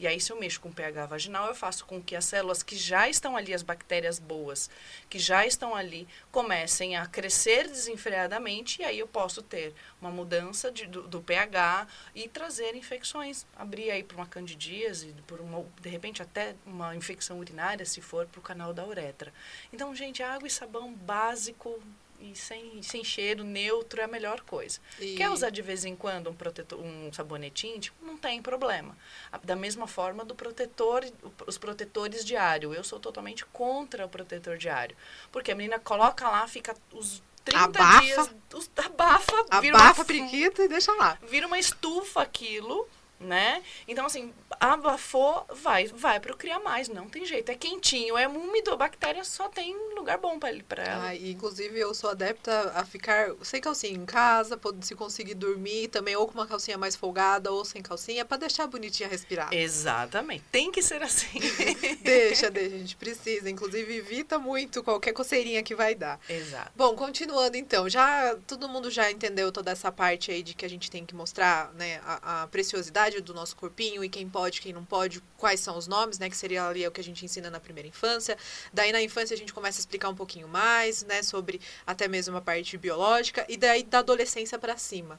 [0.00, 2.74] E aí, se eu mexo com pH vaginal, eu faço com que as células que
[2.74, 4.70] já estão ali, as bactérias boas,
[5.10, 8.80] que já estão ali, comecem a crescer desenfreadamente.
[8.80, 13.44] E aí eu posso ter uma mudança de, do, do pH e trazer infecções.
[13.54, 18.26] Abrir aí para uma candidíase, por uma, de repente até uma infecção urinária, se for
[18.26, 19.30] para o canal da uretra.
[19.70, 21.78] Então, gente, água e sabão básico
[22.20, 24.78] e sem, sem cheiro, neutro, é a melhor coisa.
[24.98, 27.96] E- Quer usar de vez em quando um, protetor, um sabonete íntimo?
[28.02, 28.96] Não tem problema.
[29.42, 31.04] Da mesma forma do protetor,
[31.46, 32.74] os protetores diário.
[32.74, 34.96] Eu sou totalmente contra o protetor diário.
[35.32, 38.00] Porque a menina coloca lá, fica os 30 Abafa.
[38.02, 38.30] dias.
[38.52, 41.18] Os, abafa, vira uma Abafa a fu- periquita e deixa lá.
[41.28, 42.86] vira uma estufa aquilo,
[43.20, 43.62] né?
[43.86, 47.50] Então, assim, abafou, vai, vai procriar mais, não tem jeito.
[47.52, 51.08] É quentinho, é úmido, a bactéria só tem lugar bom pra, pra ela.
[51.08, 55.88] Ah, e, inclusive, eu sou adepta a ficar sem calcinha em casa, se conseguir dormir
[55.88, 59.52] também, ou com uma calcinha mais folgada, ou sem calcinha, pra deixar a bonitinha respirar.
[59.52, 61.38] Exatamente, tem que ser assim.
[62.02, 63.50] Deixa, deixa, a gente precisa.
[63.50, 66.18] Inclusive, evita muito qualquer coceirinha que vai dar.
[66.28, 66.72] Exato.
[66.74, 70.70] Bom, continuando então, já todo mundo já entendeu toda essa parte aí de que a
[70.70, 74.74] gente tem que mostrar, né, a, a preciosidade do nosso corpinho e quem pode, quem
[74.74, 76.28] não pode, quais são os nomes, né?
[76.28, 78.36] Que seria ali o que a gente ensina na primeira infância.
[78.72, 81.22] Daí na infância a gente começa a explicar um pouquinho mais, né?
[81.22, 83.46] Sobre até mesmo a parte biológica.
[83.48, 85.18] E daí da adolescência para cima.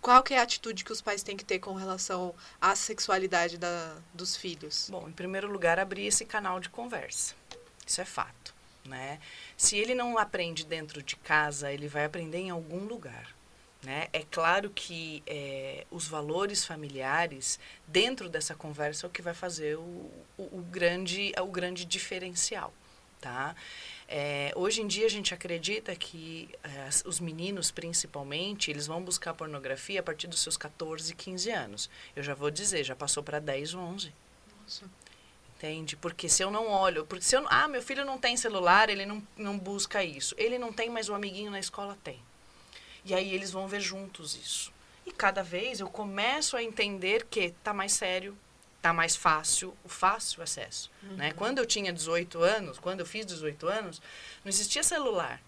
[0.00, 3.58] Qual que é a atitude que os pais têm que ter com relação à sexualidade
[3.58, 4.88] da, dos filhos?
[4.90, 7.34] Bom, em primeiro lugar, abrir esse canal de conversa.
[7.84, 9.18] Isso é fato, né?
[9.56, 13.37] Se ele não aprende dentro de casa, ele vai aprender em algum lugar.
[13.82, 14.08] Né?
[14.12, 19.76] É claro que é, os valores familiares dentro dessa conversa é o que vai fazer
[19.76, 22.72] o, o, o grande, o grande diferencial.
[23.20, 23.54] Tá?
[24.08, 29.34] É, hoje em dia a gente acredita que é, os meninos, principalmente, eles vão buscar
[29.34, 31.90] pornografia a partir dos seus 14, 15 anos.
[32.16, 34.12] Eu já vou dizer, já passou para 10, 11.
[34.62, 34.90] Nossa.
[35.56, 35.96] Entende?
[35.96, 39.04] Porque se eu não olho, porque se eu, ah, meu filho não tem celular, ele
[39.04, 40.34] não, não busca isso.
[40.38, 42.20] Ele não tem, mas o amiguinho na escola tem.
[43.08, 44.70] E aí eles vão ver juntos isso.
[45.06, 48.36] E cada vez eu começo a entender que tá mais sério,
[48.82, 50.90] tá mais fácil, o fácil acesso.
[51.02, 51.08] Né?
[51.08, 51.16] Uhum.
[51.16, 51.32] Né?
[51.32, 54.02] Quando eu tinha 18 anos, quando eu fiz 18 anos,
[54.44, 55.40] não existia celular.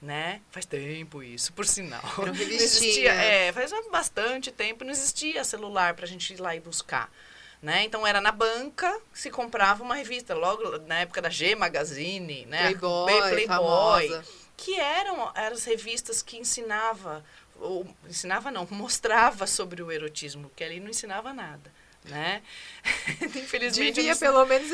[0.00, 0.40] Né?
[0.50, 2.02] Faz tempo isso, por sinal.
[2.16, 3.12] Não, não existia.
[3.12, 7.12] É, faz bastante tempo, não existia celular para a gente ir lá e buscar.
[7.60, 7.84] Né?
[7.84, 12.62] Então era na banca se comprava uma revista, logo na época da G Magazine, né?
[12.62, 14.24] Playboy, Playboy famosa.
[14.56, 17.24] Que eram, as revistas que ensinava,
[17.60, 21.70] ou ensinava não, mostrava sobre o erotismo, que ali não ensinava nada
[22.04, 22.42] né?
[23.22, 23.94] Infelizmente.
[23.94, 24.70] Devia pelo menos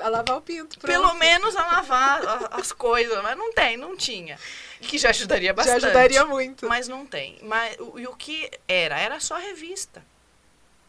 [0.00, 0.78] a lavar o pinto.
[0.78, 0.86] Pronto.
[0.86, 4.38] Pelo menos a lavar as coisas, mas não tem, não tinha.
[4.80, 5.80] Que já ajudaria bastante.
[5.80, 6.66] Já ajudaria muito.
[6.66, 7.38] Mas não tem.
[7.42, 8.98] Mas, e o que era?
[8.98, 10.02] Era só revista.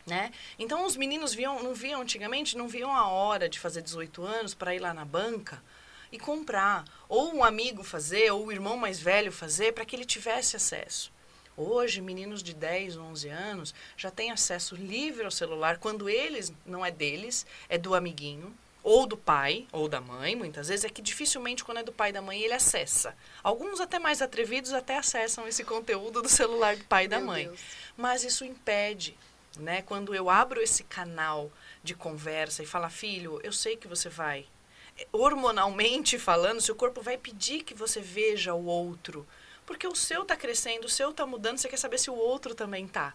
[0.06, 0.32] Né?
[0.58, 4.54] Então os meninos viam, não viam antigamente, não viam a hora de fazer 18 anos
[4.56, 5.62] para ir lá na banca
[6.12, 6.86] e comprar.
[7.08, 11.12] Ou um amigo fazer, ou o irmão mais velho fazer, para que ele tivesse acesso.
[11.56, 16.86] Hoje, meninos de 10, 11 anos já têm acesso livre ao celular quando eles não
[16.86, 21.02] é deles, é do amiguinho ou do pai ou da mãe, muitas vezes é que
[21.02, 23.15] dificilmente quando é do pai e da mãe ele acessa.
[23.43, 27.45] Alguns até mais atrevidos até acessam esse conteúdo do celular do pai e da mãe.
[27.45, 27.60] Deus.
[27.95, 29.15] Mas isso impede,
[29.58, 29.82] né?
[29.84, 31.52] Quando eu abro esse canal
[31.84, 34.45] de conversa e fala, filho, eu sei que você vai
[35.12, 39.28] hormonalmente falando, seu corpo vai pedir que você veja o outro
[39.72, 42.54] porque o seu está crescendo, o seu está mudando, você quer saber se o outro
[42.54, 43.14] também está.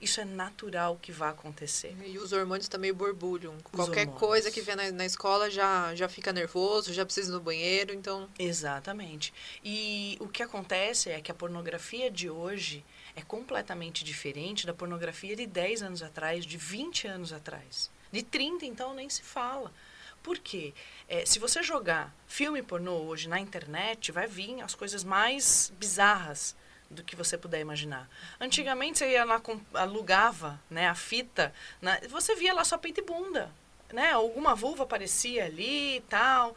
[0.00, 1.92] Isso é natural que vai acontecer.
[2.06, 3.56] E os hormônios também borbulham.
[3.56, 4.20] Os Qualquer hormônios.
[4.20, 7.92] coisa que vê na, na, escola já, já fica nervoso, já precisa ir no banheiro,
[7.92, 8.28] então...
[8.38, 9.34] Exatamente.
[9.64, 12.84] E o que acontece é que a pornografia de hoje
[13.16, 17.90] é completamente diferente da pornografia de 10 anos atrás, de 20 anos atrás.
[18.12, 19.72] De 30, então, nem se fala.
[20.22, 20.74] Por quê?
[21.08, 26.56] É, se você jogar filme pornô hoje na internet, vai vir as coisas mais bizarras
[26.90, 28.08] do que você puder imaginar.
[28.40, 29.40] Antigamente você ia lá,
[29.74, 33.50] alugava né, a fita, na, você via lá só peito e bunda.
[33.92, 34.12] Né?
[34.12, 36.56] Alguma vulva aparecia ali e tal.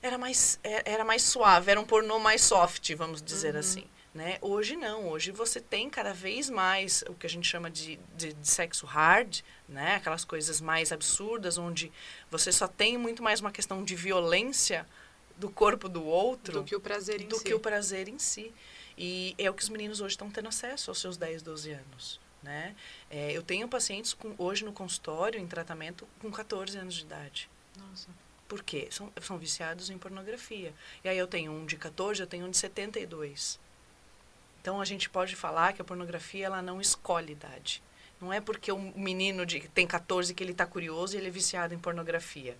[0.00, 3.60] Era mais, é, era mais suave, era um pornô mais soft, vamos dizer uhum.
[3.60, 3.86] assim.
[4.14, 4.38] Né?
[4.40, 8.32] Hoje não, hoje você tem cada vez mais o que a gente chama de, de,
[8.32, 9.96] de, sexo hard, né?
[9.96, 11.92] aquelas coisas mais absurdas, onde
[12.30, 14.86] você só tem muito mais uma questão de violência
[15.36, 17.44] do corpo do outro do que o prazer em do si.
[17.44, 18.52] que o prazer em si.
[18.96, 22.20] E é o que os meninos hoje estão tendo acesso aos seus 10, 12 anos.
[22.42, 22.74] Né?
[23.08, 27.48] É, eu tenho pacientes com, hoje no consultório, em tratamento, com 14 anos de idade.
[27.76, 28.08] Nossa.
[28.48, 28.88] Por quê?
[28.90, 30.74] São, são viciados em pornografia.
[31.04, 33.60] E aí eu tenho um de 14, eu tenho um de 72.
[34.60, 37.82] Então a gente pode falar que a pornografia ela não escolhe idade.
[38.20, 41.30] Não é porque um menino de, tem 14 que ele está curioso e ele é
[41.30, 42.56] viciado em pornografia.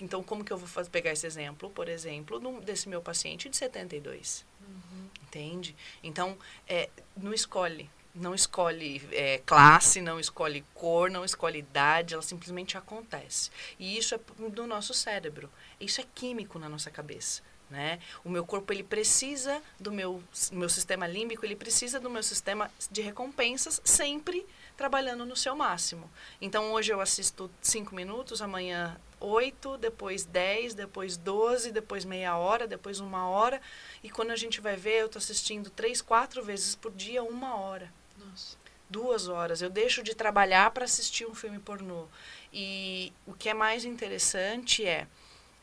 [0.00, 3.48] Então, como que eu vou fazer, pegar esse exemplo, por exemplo, no, desse meu paciente
[3.48, 4.44] de 72?
[4.60, 5.08] Uhum.
[5.22, 5.76] Entende?
[6.02, 7.90] Então, é, não escolhe.
[8.14, 13.50] Não escolhe é, classe, não escolhe cor, não escolhe idade, ela simplesmente acontece.
[13.78, 15.50] E isso é do nosso cérebro.
[15.80, 17.42] Isso é químico na nossa cabeça.
[17.72, 17.98] Né?
[18.22, 22.70] O meu corpo ele precisa do meu, meu sistema límbico, ele precisa do meu sistema
[22.90, 26.10] de recompensas sempre trabalhando no seu máximo.
[26.38, 32.66] Então hoje eu assisto 5 minutos, amanhã 8, depois 10, depois 12, depois meia hora,
[32.66, 33.58] depois uma hora.
[34.02, 37.56] E quando a gente vai ver, eu estou assistindo 3, 4 vezes por dia, uma
[37.56, 37.90] hora.
[38.18, 38.58] Nossa.
[38.90, 39.62] Duas horas.
[39.62, 42.04] Eu deixo de trabalhar para assistir um filme pornô.
[42.52, 45.06] E o que é mais interessante é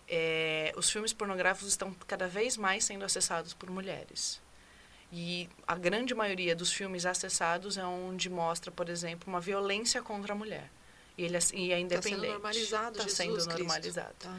[0.09, 4.41] é, os filmes pornográficos estão cada vez mais sendo acessados por mulheres.
[5.11, 10.33] E a grande maioria dos filmes acessados é onde mostra, por exemplo, uma violência contra
[10.33, 10.69] a mulher.
[11.17, 11.95] E, ele, e é independente.
[11.95, 14.15] Está sendo normalizado, Está sendo normalizado.
[14.19, 14.37] Tá.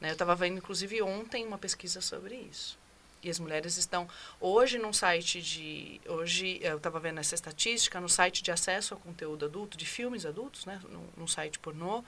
[0.00, 2.78] Né, eu estava vendo, inclusive, ontem uma pesquisa sobre isso.
[3.22, 4.08] E as mulheres estão
[4.40, 6.00] hoje num site de.
[6.08, 10.26] Hoje, eu estava vendo essa estatística, no site de acesso ao conteúdo adulto, de filmes
[10.26, 10.80] adultos, né?
[11.16, 12.02] Num, site pornô,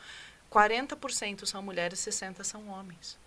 [0.55, 3.19] 40% são mulheres, 60% são homens.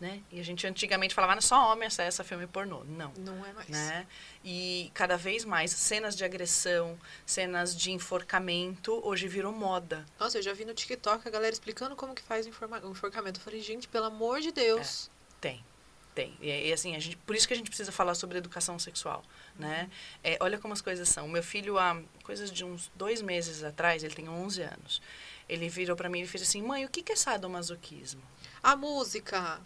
[0.00, 0.20] Né?
[0.32, 2.82] E a gente antigamente falava, ah, só homem acessa filme pornô.
[2.84, 3.12] Não.
[3.16, 3.68] Não é mais.
[3.68, 4.06] Né?
[4.44, 10.04] E cada vez mais, cenas de agressão, cenas de enforcamento, hoje virou moda.
[10.18, 12.50] Nossa, eu já vi no TikTok a galera explicando como que faz o
[12.90, 13.38] enforcamento.
[13.38, 15.08] Eu falei, gente, pelo amor de Deus.
[15.08, 15.64] É, tem.
[16.12, 16.36] Tem.
[16.40, 19.24] E, e, assim, a gente, por isso que a gente precisa falar sobre educação sexual,
[19.58, 19.90] né?
[20.22, 21.26] É, olha como as coisas são.
[21.26, 25.02] O meu filho, há coisas de uns dois meses atrás, ele tem 11 anos,
[25.48, 28.22] ele virou para mim e fez assim, mãe, o que é sadomasoquismo?
[28.62, 29.60] A música.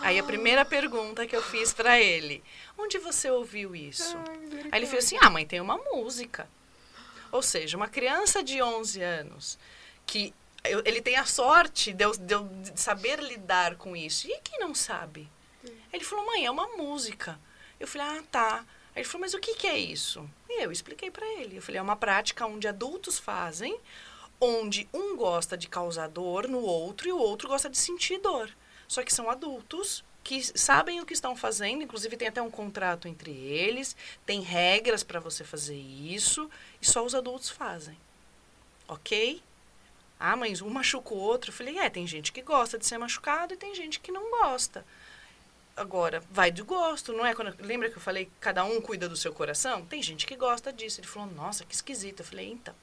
[0.00, 2.42] Aí a primeira pergunta que eu fiz para ele,
[2.76, 4.16] onde você ouviu isso?
[4.16, 6.48] Ai, Aí ele fez assim, ah, mãe, tem uma música.
[7.30, 9.58] Ou seja, uma criança de 11 anos
[10.06, 10.34] que
[10.64, 14.26] eu, ele tem a sorte de eu, de eu saber lidar com isso.
[14.26, 15.28] E quem não sabe?
[15.92, 17.38] Ele falou, mãe, é uma música.
[17.78, 18.64] Eu falei, ah, tá.
[18.94, 20.28] Aí ele falou, mas o que, que é isso?
[20.48, 21.58] E eu expliquei para ele.
[21.58, 23.78] Eu falei, é uma prática onde adultos fazem,
[24.44, 28.50] onde um gosta de causar dor no outro e o outro gosta de sentir dor.
[28.86, 33.06] Só que são adultos que sabem o que estão fazendo, inclusive tem até um contrato
[33.06, 37.96] entre eles, tem regras para você fazer isso, e só os adultos fazem.
[38.88, 39.42] Ok?
[40.18, 41.50] Ah, mas um machuca o outro.
[41.50, 44.30] Eu falei, é, tem gente que gosta de ser machucado e tem gente que não
[44.30, 44.84] gosta.
[45.76, 47.34] Agora, vai de gosto, não é?
[47.34, 49.84] Quando, lembra que eu falei cada um cuida do seu coração?
[49.84, 51.00] Tem gente que gosta disso.
[51.00, 52.20] Ele falou, nossa, que esquisito.
[52.20, 52.74] Eu falei, então.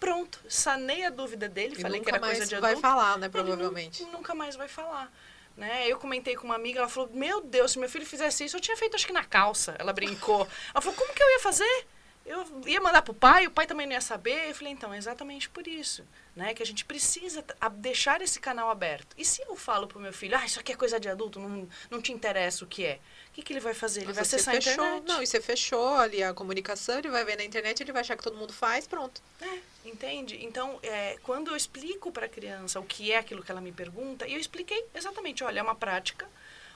[0.00, 2.72] Pronto, sanei a dúvida dele, e falei que era coisa de adulto.
[2.72, 4.02] vai falar, né, provavelmente.
[4.02, 5.12] Ele nunca mais vai falar.
[5.56, 5.86] Né?
[5.86, 8.60] Eu comentei com uma amiga, ela falou, meu Deus, se meu filho fizesse isso, eu
[8.60, 9.76] tinha feito acho que na calça.
[9.78, 10.48] Ela brincou.
[10.72, 11.86] ela falou, como que eu ia fazer?
[12.30, 14.48] eu ia mandar pro pai, o pai também não ia saber.
[14.48, 16.04] Eu falei, então, é exatamente por isso,
[16.36, 16.54] né?
[16.54, 19.14] Que a gente precisa deixar esse canal aberto.
[19.18, 21.68] E se eu falo pro meu filho, ah, isso aqui é coisa de adulto, não,
[21.90, 23.00] não te interessa o que é.
[23.30, 24.00] O que, que ele vai fazer?
[24.00, 25.06] Ele Nossa, vai acessar a internet.
[25.06, 28.16] Não, e você fechou ali a comunicação, ele vai ver na internet, ele vai achar
[28.16, 29.20] que todo mundo faz, pronto.
[29.40, 30.44] É, entende?
[30.44, 33.72] Então, é, quando eu explico para a criança o que é aquilo que ela me
[33.72, 36.28] pergunta, e eu expliquei exatamente, olha, é uma prática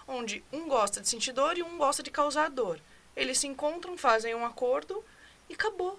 [0.07, 2.79] onde um gosta de sentir dor e um gosta de causar dor.
[3.17, 5.03] Eles se encontram, fazem um acordo
[5.49, 5.99] e acabou.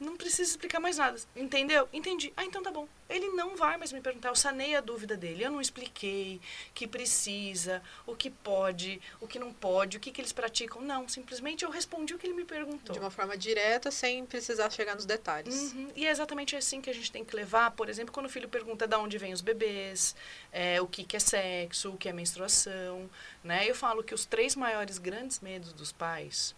[0.00, 1.20] Não precisa explicar mais nada.
[1.36, 1.86] Entendeu?
[1.92, 2.32] Entendi.
[2.34, 2.88] Ah, então tá bom.
[3.06, 4.30] Ele não vai mais me perguntar.
[4.30, 5.44] Eu sanei a dúvida dele.
[5.44, 6.40] Eu não expliquei
[6.72, 10.80] que precisa, o que pode, o que não pode, o que, que eles praticam.
[10.80, 12.94] Não, simplesmente eu respondi o que ele me perguntou.
[12.94, 15.72] De uma forma direta, sem precisar chegar nos detalhes.
[15.72, 15.90] Uhum.
[15.94, 17.72] E é exatamente assim que a gente tem que levar.
[17.72, 20.16] Por exemplo, quando o filho pergunta de onde vêm os bebês,
[20.50, 23.10] é, o que, que é sexo, o que é menstruação.
[23.44, 23.68] Né?
[23.68, 26.54] Eu falo que os três maiores grandes medos dos pais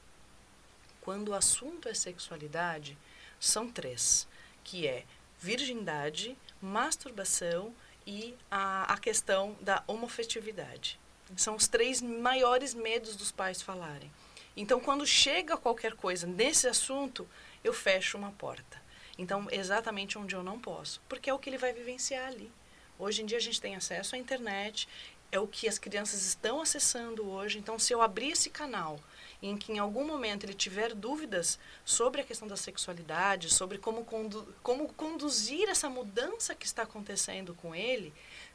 [1.02, 2.96] quando o assunto é sexualidade,
[3.42, 4.28] são três,
[4.62, 5.04] que é
[5.40, 7.74] virgindade, masturbação
[8.06, 10.96] e a, a questão da homofetividade.
[11.36, 14.12] São os três maiores medos dos pais falarem.
[14.56, 17.28] Então, quando chega qualquer coisa nesse assunto,
[17.64, 18.80] eu fecho uma porta.
[19.18, 22.48] Então, exatamente onde eu não posso, porque é o que ele vai vivenciar ali.
[22.96, 24.88] Hoje em dia a gente tem acesso à internet,
[25.32, 27.58] é o que as crianças estão acessando hoje.
[27.58, 29.00] Então, se eu abrir esse canal
[29.42, 34.04] em que em algum momento ele tiver dúvidas sobre a questão da sexualidade, sobre como,
[34.04, 38.12] condu como conduzir essa mudança que está acontecendo com ele,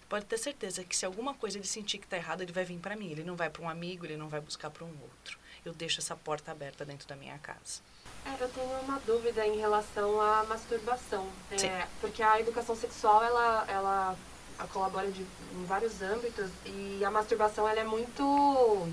[0.08, 2.80] pode ter certeza que se alguma coisa ele sentir que está errado, ele vai vir
[2.80, 3.12] para mim.
[3.12, 5.38] Ele não vai para um amigo, ele não vai buscar para um outro.
[5.66, 7.82] Eu deixo essa porta aberta dentro da minha casa.
[8.24, 11.28] É, eu tenho uma dúvida em relação à masturbação.
[11.52, 14.18] É, porque a educação sexual, ela, ela
[14.66, 18.88] colabora de, em vários âmbitos e a masturbação ela é muito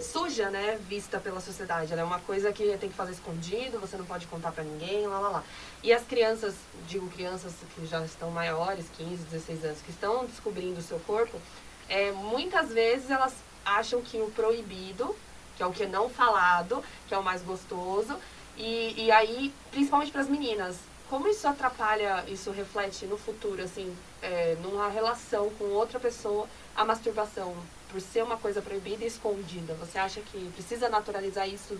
[0.00, 1.92] suja, né, vista pela sociedade.
[1.92, 5.06] Ela é uma coisa que tem que fazer escondido, você não pode contar para ninguém,
[5.06, 5.44] lá lá lá.
[5.82, 6.54] E as crianças,
[6.88, 11.40] digo crianças que já estão maiores, 15, 16 anos, que estão descobrindo o seu corpo,
[11.88, 13.34] é, muitas vezes elas
[13.64, 15.14] acham que o proibido,
[15.56, 18.16] que é o que é não falado, que é o mais gostoso,
[18.56, 20.76] e, e aí, principalmente para as meninas,
[21.08, 23.94] como isso atrapalha, isso reflete no futuro, assim,
[24.26, 27.56] é, numa relação com outra pessoa, a masturbação,
[27.88, 29.74] por ser uma coisa proibida e escondida?
[29.74, 31.78] Você acha que precisa naturalizar isso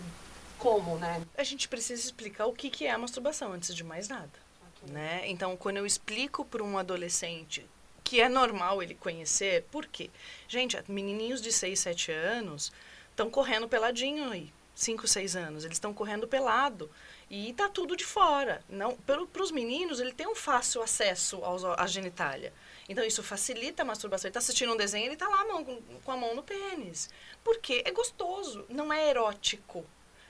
[0.57, 1.21] como, né?
[1.37, 4.31] A gente precisa explicar o que, que é a masturbação, antes de mais nada.
[4.81, 4.93] Okay.
[4.93, 5.23] Né?
[5.25, 7.67] Então, quando eu explico para um adolescente
[8.03, 10.09] que é normal ele conhecer, por quê?
[10.47, 12.71] Gente, menininhos de 6, 7 anos
[13.09, 14.53] estão correndo peladinho aí.
[14.73, 15.65] 5, 6 anos.
[15.65, 16.89] Eles estão correndo pelado.
[17.29, 18.63] E tá tudo de fora.
[18.69, 22.53] Não, para os meninos, ele tem um fácil acesso aos, à genitália.
[22.87, 24.27] Então, isso facilita a masturbação.
[24.27, 27.09] Ele está assistindo um desenho, ele está lá mão, com, a mão no pênis.
[27.43, 29.85] Porque é gostoso, não é erótico.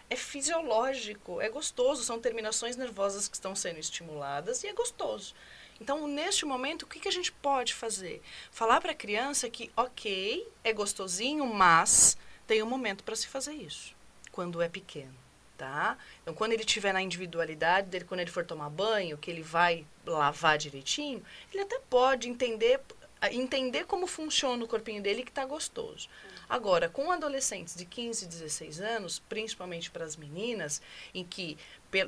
[0.10, 2.04] É fisiológico, é gostoso.
[2.04, 5.36] São terminações nervosas que estão sendo estimuladas e é gostoso.
[5.80, 8.22] Então, neste momento, o que, que a gente pode fazer?
[8.50, 12.18] Falar para a criança que, ok, é gostosinho, mas
[12.48, 13.94] tem um momento para se fazer isso,
[14.32, 15.14] quando é pequeno,
[15.58, 15.98] tá?
[16.22, 19.86] Então, quando ele estiver na individualidade dele, quando ele for tomar banho, que ele vai
[20.06, 22.80] lavar direitinho, ele até pode entender
[23.32, 26.08] entender como funciona o corpinho dele que está gostoso.
[26.48, 30.82] Agora, com adolescentes de 15, 16 anos, principalmente para as meninas,
[31.14, 31.58] em que,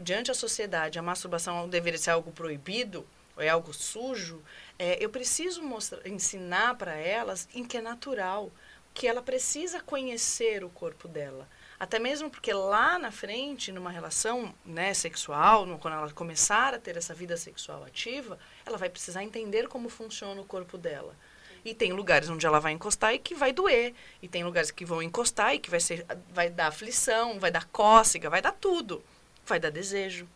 [0.01, 4.41] diante da sociedade, a masturbação deveria ser algo proibido, ou é algo sujo,
[4.77, 8.51] é, eu preciso mostrar, ensinar para elas em que é natural,
[8.93, 11.47] que ela precisa conhecer o corpo dela.
[11.79, 16.97] Até mesmo porque lá na frente, numa relação né, sexual, quando ela começar a ter
[16.97, 21.15] essa vida sexual ativa, ela vai precisar entender como funciona o corpo dela.
[21.63, 23.93] E tem lugares onde ela vai encostar e que vai doer.
[24.21, 27.65] E tem lugares que vão encostar e que vai, ser, vai dar aflição, vai dar
[27.65, 29.01] cócega, vai dar tudo.
[29.45, 30.27] Vai dar desejo.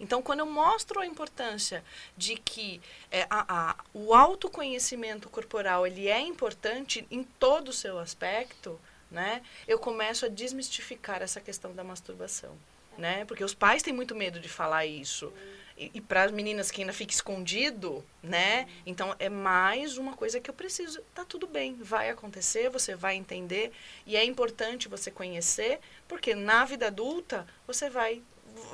[0.00, 1.82] Então, quando eu mostro a importância
[2.16, 2.80] de que
[3.10, 8.80] é, a, a, o autoconhecimento corporal ele é importante em todo o seu aspecto,
[9.10, 12.56] né, eu começo a desmistificar essa questão da masturbação.
[12.96, 13.24] Né?
[13.26, 15.32] Porque os pais têm muito medo de falar isso.
[15.76, 18.66] E, e para as meninas que ainda fica escondido, né?
[18.84, 21.00] Então é mais uma coisa que eu preciso.
[21.14, 23.70] Tá tudo bem, vai acontecer, você vai entender.
[24.04, 25.78] E é importante você conhecer,
[26.08, 28.20] porque na vida adulta você vai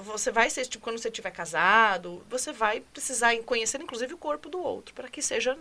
[0.05, 4.49] você vai ser, tipo, quando você estiver casado, você vai precisar conhecer, inclusive, o corpo
[4.49, 5.57] do outro, para que seja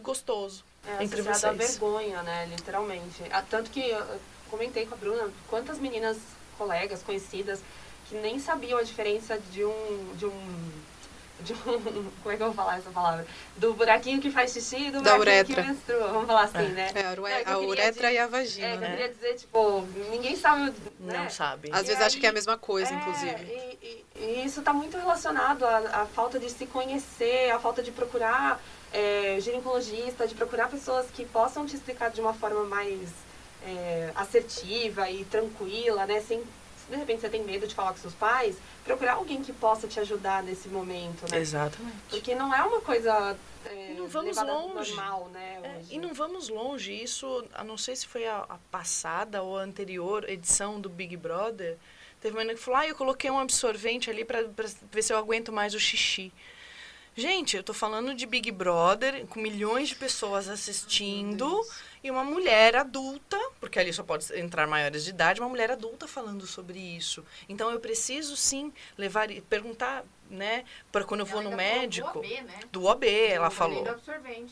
[0.00, 1.44] gostoso é, entre vocês.
[1.44, 3.22] a vergonha, né, literalmente.
[3.30, 4.20] Ah, tanto que eu
[4.50, 6.18] comentei com a Bruna, quantas meninas,
[6.56, 7.60] colegas, conhecidas,
[8.08, 10.70] que nem sabiam a diferença de um, de um
[11.40, 13.26] de um, como é que eu vou falar essa palavra?
[13.56, 15.62] Do buraquinho que faz xixi e do da buraquinho uretra.
[15.62, 16.68] que menstrua, vamos falar assim, é.
[16.68, 16.92] né?
[16.94, 18.86] É, a, a uretra e a vagina, é, né?
[18.86, 21.18] eu queria dizer, tipo, ninguém sabe, né?
[21.18, 21.70] Não sabe.
[21.72, 23.42] Às e vezes aí, acha que é a mesma coisa, é, inclusive.
[23.44, 27.82] E, e, e isso está muito relacionado à, à, falta de se conhecer, à falta
[27.82, 28.62] de procurar
[28.92, 33.10] é, ginecologista, de procurar pessoas que possam te explicar de uma forma mais
[33.66, 36.20] é, assertiva e tranquila, né?
[36.20, 36.42] Sem
[36.88, 39.98] de repente você tem medo de falar com seus pais, procurar alguém que possa te
[40.00, 41.38] ajudar nesse momento, né?
[41.38, 41.96] Exatamente.
[42.10, 44.90] Porque não é uma coisa é, não vamos longe.
[44.90, 45.60] normal, né?
[45.62, 46.92] É, e não vamos longe.
[46.92, 51.16] Isso, a não sei se foi a, a, passada ou a anterior edição do Big
[51.16, 51.76] Brother,
[52.20, 54.44] teve uma menina que falou, ah, eu coloquei um absorvente ali para
[54.90, 56.32] ver se eu aguento mais o xixi.
[57.16, 61.64] Gente, eu tô falando de Big Brother, com milhões de pessoas assistindo,
[62.02, 66.08] e uma mulher adulta, porque ali só pode entrar maiores de idade, uma mulher adulta
[66.08, 67.24] falando sobre isso.
[67.48, 72.12] Então eu preciso sim levar e perguntar, né, para quando eu vou no médico.
[72.12, 72.60] Do OB, né?
[72.72, 73.84] Do OB, ela falou.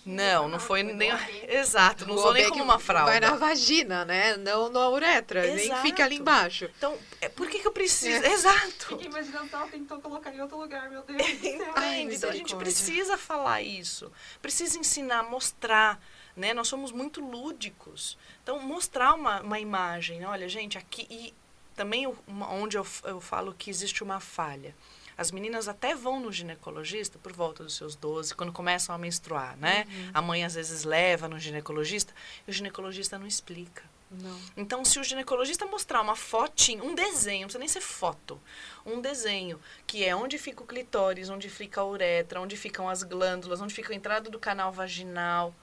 [0.04, 1.10] Não, não foi nem
[1.48, 3.10] Exato, não usou nem como uma fralda.
[3.10, 4.36] Vai na vagina, né?
[4.36, 5.56] Não na uretra, Exato.
[5.56, 6.70] nem fica ali embaixo.
[6.76, 8.24] Então, é, por que, que eu preciso?
[8.24, 8.32] É.
[8.32, 8.88] Exato.
[8.88, 11.20] Fiquei imaginando ela tentou colocar em outro lugar, meu Deus.
[11.42, 12.14] Entende?
[12.14, 14.10] Então a gente precisa falar isso.
[14.40, 16.00] Precisa ensinar, mostrar.
[16.36, 16.54] Né?
[16.54, 18.16] Nós somos muito lúdicos.
[18.42, 20.24] Então, mostrar uma, uma imagem.
[20.24, 21.06] Olha, gente, aqui.
[21.10, 21.34] E
[21.74, 22.06] também
[22.50, 24.74] onde eu, eu falo que existe uma falha.
[25.22, 29.56] As meninas até vão no ginecologista por volta dos seus 12, quando começam a menstruar,
[29.56, 29.86] né?
[29.88, 30.10] Uhum.
[30.12, 32.12] A mãe às vezes leva no ginecologista
[32.44, 33.84] e o ginecologista não explica.
[34.10, 34.36] Não.
[34.56, 38.40] Então, se o ginecologista mostrar uma fotinho, um desenho, não precisa nem ser foto,
[38.84, 43.04] um desenho, que é onde fica o clitóris, onde fica a uretra, onde ficam as
[43.04, 45.54] glândulas, onde fica a entrada do canal vaginal,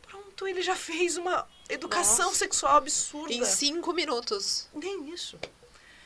[0.00, 2.38] pronto, ele já fez uma educação Nossa.
[2.38, 3.34] sexual absurda.
[3.34, 4.68] Em cinco minutos.
[4.72, 5.36] Nem isso.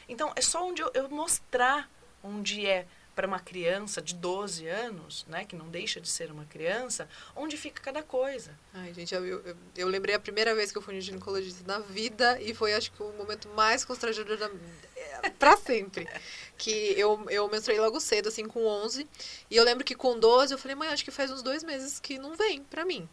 [0.08, 1.86] Então, é só onde eu, eu mostrar
[2.22, 6.44] onde é para uma criança de 12 anos, né, que não deixa de ser uma
[6.46, 8.56] criança, onde fica cada coisa.
[8.72, 11.80] Ai, gente, eu, eu, eu lembrei a primeira vez que eu fui no ginecologista na
[11.80, 14.50] vida e foi, acho que, o momento mais constrangedor da
[15.38, 16.08] para sempre.
[16.56, 19.06] Que eu, eu menstruei logo cedo, assim, com 11.
[19.50, 21.98] E eu lembro que com 12 eu falei, mãe, acho que faz uns dois meses
[21.98, 23.08] que não vem pra mim.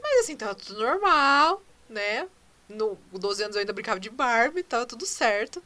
[0.00, 2.28] Mas assim, tava tudo normal, né?
[2.68, 5.62] No 12 anos eu ainda brincava de Barbie, tava tudo certo.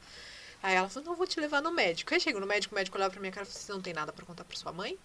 [0.63, 2.15] Aí ela falou, não, vou te levar no médico.
[2.15, 3.93] Aí chegou no médico, o médico olhava pra minha cara e falou, você não tem
[3.93, 4.97] nada pra contar pra sua mãe?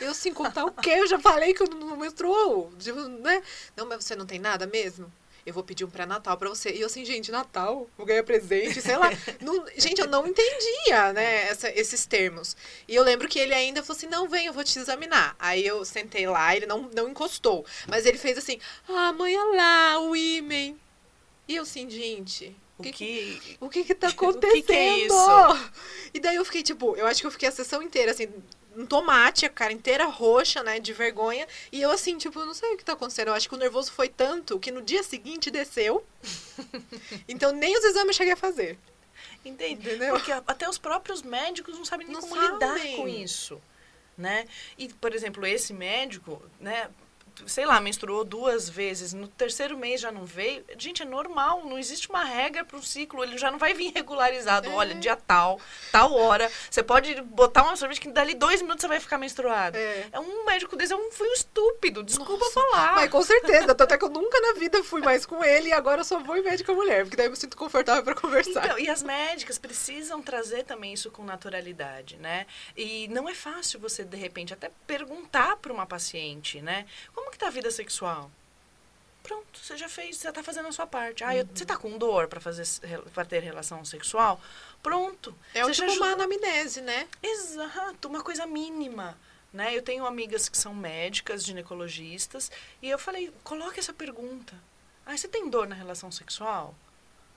[0.00, 0.90] Eu, assim, contar o quê?
[0.90, 2.72] Eu já falei que eu não menstruou.
[2.78, 3.42] Tipo, né?
[3.76, 5.12] Não, mas você não tem nada mesmo?
[5.44, 6.70] Eu vou pedir um pré-natal pra você.
[6.70, 9.08] E eu assim, gente, Natal, vou ganhar presente, sei lá.
[9.40, 12.54] não, gente, eu não entendia, né, essa, esses termos.
[12.86, 15.34] E eu lembro que ele ainda falou assim, não, vem, eu vou te examinar.
[15.38, 17.64] Aí eu sentei lá, ele não, não encostou.
[17.88, 20.78] Mas ele fez assim, ah, mãe, olha lá, o ímen.
[21.48, 24.52] E eu assim, gente, o que, que, o que que tá acontecendo?
[24.54, 25.70] o que, que é isso?
[26.14, 28.28] E daí eu fiquei, tipo, eu acho que eu fiquei a sessão inteira, assim,
[28.76, 31.46] um tomate, a cara inteira roxa, né, de vergonha.
[31.72, 33.28] E eu, assim, tipo, não sei o que tá acontecendo.
[33.28, 36.04] Eu acho que o nervoso foi tanto que no dia seguinte desceu.
[37.28, 38.78] então nem os exames eu cheguei a fazer.
[39.44, 39.88] Entendi.
[39.88, 40.14] Entendeu?
[40.14, 42.52] Porque até os próprios médicos não sabem nem não como sabem.
[42.54, 43.60] lidar com isso.
[44.16, 44.46] né?
[44.76, 46.88] E, por exemplo, esse médico, né,
[47.46, 51.78] sei lá, menstruou duas vezes, no terceiro mês já não veio, gente, é normal, não
[51.78, 54.68] existe uma regra para o ciclo, ele já não vai vir regularizado.
[54.68, 54.72] É.
[54.72, 55.60] Olha, dia tal,
[55.92, 59.76] tal hora, você pode botar uma sorvete que dali dois minutos você vai ficar menstruado.
[59.76, 62.94] É, é um médico desse, é um, foi um estúpido, desculpa Nossa, falar.
[62.94, 66.00] Mas com certeza, até que eu nunca na vida fui mais com ele e agora
[66.00, 68.64] eu só vou em médica mulher, porque daí eu me sinto confortável para conversar.
[68.64, 72.46] Então, e as médicas precisam trazer também isso com naturalidade, né?
[72.76, 76.86] E não é fácil você, de repente, até perguntar para uma paciente, né?
[77.14, 78.30] Como como que tá a vida sexual?
[79.22, 81.22] Pronto, você já fez, você tá fazendo a sua parte.
[81.22, 82.64] Ah, eu, você tá com dor para fazer
[83.12, 84.40] para ter relação sexual?
[84.82, 85.34] Pronto.
[85.52, 87.06] É você o tipo uma anamnese, né?
[87.22, 89.18] Exato, uma coisa mínima.
[89.52, 89.76] Né?
[89.76, 92.50] Eu tenho amigas que são médicas, ginecologistas,
[92.80, 94.54] e eu falei, coloque essa pergunta.
[95.04, 96.74] Ah, você tem dor na relação sexual?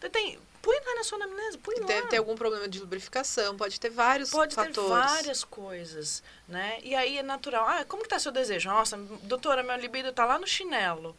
[0.09, 1.85] Tem, põe lá na sua anamnese, põe lá.
[1.85, 4.77] Deve ter algum problema de lubrificação, pode ter vários pode fatores.
[4.77, 6.79] Pode ter várias coisas, né?
[6.83, 7.67] E aí é natural.
[7.67, 8.69] Ah, como que tá seu desejo?
[8.69, 11.15] Nossa, doutora, meu libido tá lá no chinelo.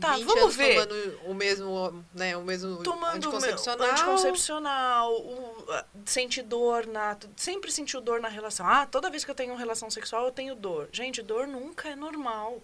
[0.00, 0.86] Tá, vamos ver.
[0.86, 3.90] tomando o mesmo, né, o mesmo tomando anticoncepcional.
[3.90, 5.66] anticoncepcional, o,
[6.04, 8.66] sente dor na, sempre sentiu dor na relação.
[8.66, 10.88] Ah, toda vez que eu tenho relação sexual eu tenho dor.
[10.90, 12.60] Gente, dor nunca é normal.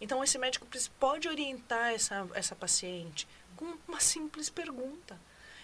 [0.00, 0.66] Então esse médico
[0.98, 3.28] pode orientar essa essa paciente
[3.60, 5.18] com uma simples pergunta.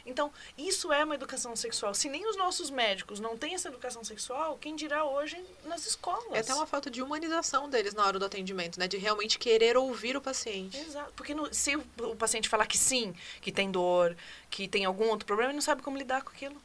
[0.07, 1.93] Então, isso é uma educação sexual.
[1.93, 6.33] Se nem os nossos médicos não têm essa educação sexual, quem dirá hoje nas escolas?
[6.33, 8.87] É até uma falta de humanização deles na hora do atendimento, né?
[8.87, 10.79] De realmente querer ouvir o paciente.
[10.79, 11.13] Exato.
[11.17, 14.17] Porque no, se o, o, paciente falar que sim, que tem dor,
[14.49, 16.57] que tem algum outro problema, ele não sabe como lidar com aquilo.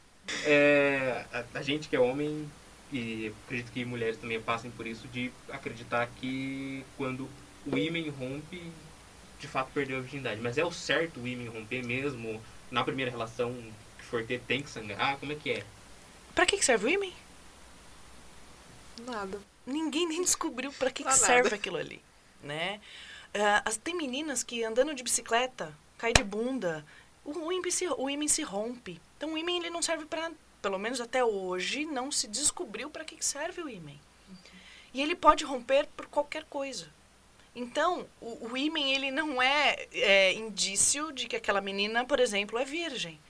[0.44, 2.48] É, a, a gente que é homem,
[2.92, 7.28] e acredito que mulheres também passem por isso, de acreditar que quando
[7.66, 8.70] o ímã rompe,
[9.42, 10.40] de fato perdeu a virgindade.
[10.40, 12.40] Mas é o certo o ímã romper mesmo?
[12.72, 13.54] na primeira relação
[13.98, 15.18] que for ter tem que sangrar?
[15.18, 15.64] Como é que é?
[16.34, 17.12] Pra que serve o ímã?
[19.04, 19.38] Nada.
[19.66, 22.02] Ninguém nem descobriu para que, que serve aquilo ali,
[22.42, 22.80] né?
[23.34, 26.84] Uh, as, tem meninas que andando de bicicleta, cai de bunda,
[27.24, 29.00] o, o, ímã se, o ímã se rompe.
[29.16, 33.04] Então o ímã ele não serve para, pelo menos até hoje, não se descobriu para
[33.04, 33.92] que, que serve o ímã.
[34.94, 36.88] E ele pode romper por qualquer coisa.
[37.54, 42.64] Então, o, o ele não é, é, indício de que aquela menina, por exemplo, é
[42.64, 43.20] virgem.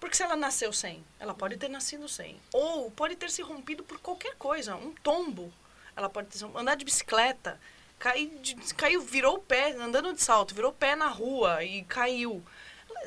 [0.00, 2.36] Porque se ela nasceu sem, ela pode ter nascido sem.
[2.52, 5.52] Ou pode ter se rompido por qualquer coisa, um tombo.
[5.96, 7.60] Ela pode ter andar de bicicleta,
[7.98, 11.84] cair, de, caiu, virou o pé, andando de salto, virou o pé na rua e
[11.84, 12.42] caiu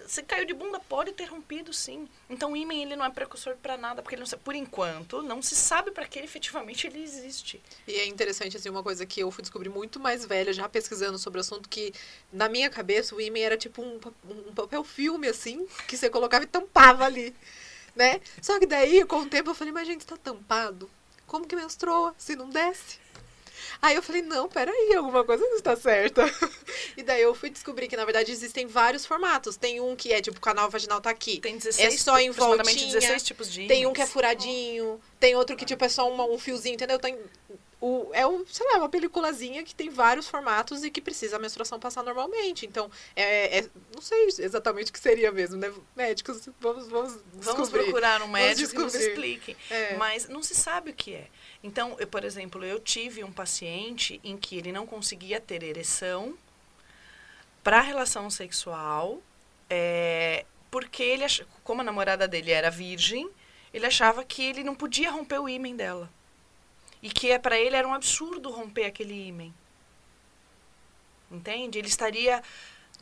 [0.06, 2.08] você caiu de bunda, pode ter rompido, sim.
[2.30, 5.42] Então, o ímã, ele não é precursor para nada, porque ele não, por enquanto, não
[5.42, 7.62] se sabe para que efetivamente ele existe.
[7.88, 11.18] E é interessante, assim, uma coisa que eu fui descobrir muito mais velha, já pesquisando
[11.18, 11.94] sobre o assunto, que
[12.32, 16.44] na minha cabeça o ímã era tipo um, um papel filme, assim, que você colocava
[16.44, 17.36] e tampava ali,
[17.96, 18.22] né?
[18.42, 20.90] Só que daí, com o tempo, eu falei, mas gente, está tampado.
[21.26, 23.00] Como que menstrua se não desce?
[23.82, 26.24] Aí eu falei, não, peraí, alguma coisa não está certa.
[26.98, 29.56] e daí eu fui descobrir que, na verdade, existem vários formatos.
[29.56, 31.40] Tem um que é, tipo, o canal vaginal tá aqui.
[31.40, 32.94] Tem 16, é só em voltinha.
[32.94, 35.00] 16 tipos de Tem um que é furadinho.
[35.20, 36.98] Tem outro que, tipo, é só uma, um fiozinho, entendeu?
[36.98, 37.18] Tem
[37.80, 41.40] o, é um, sei lá, uma peliculazinha que tem vários formatos e que precisa a
[41.40, 42.66] menstruação passar normalmente.
[42.66, 45.72] Então, é, é não sei exatamente o que seria mesmo, né?
[45.96, 49.56] Médicos, vamos Vamos, vamos procurar um médico que nos explique.
[49.70, 49.96] É.
[49.98, 51.28] Mas não se sabe o que é.
[51.64, 56.38] Então, eu, por exemplo, eu tive um paciente em que ele não conseguia ter ereção
[57.64, 59.22] para relação sexual,
[59.70, 61.26] é, porque ele,
[61.64, 63.30] como a namorada dele era virgem,
[63.74, 66.10] ele achava que ele não podia romper o ímen dela.
[67.02, 69.54] E que é para ele era um absurdo romper aquele ímen.
[71.32, 71.78] Entende?
[71.78, 72.42] Ele estaria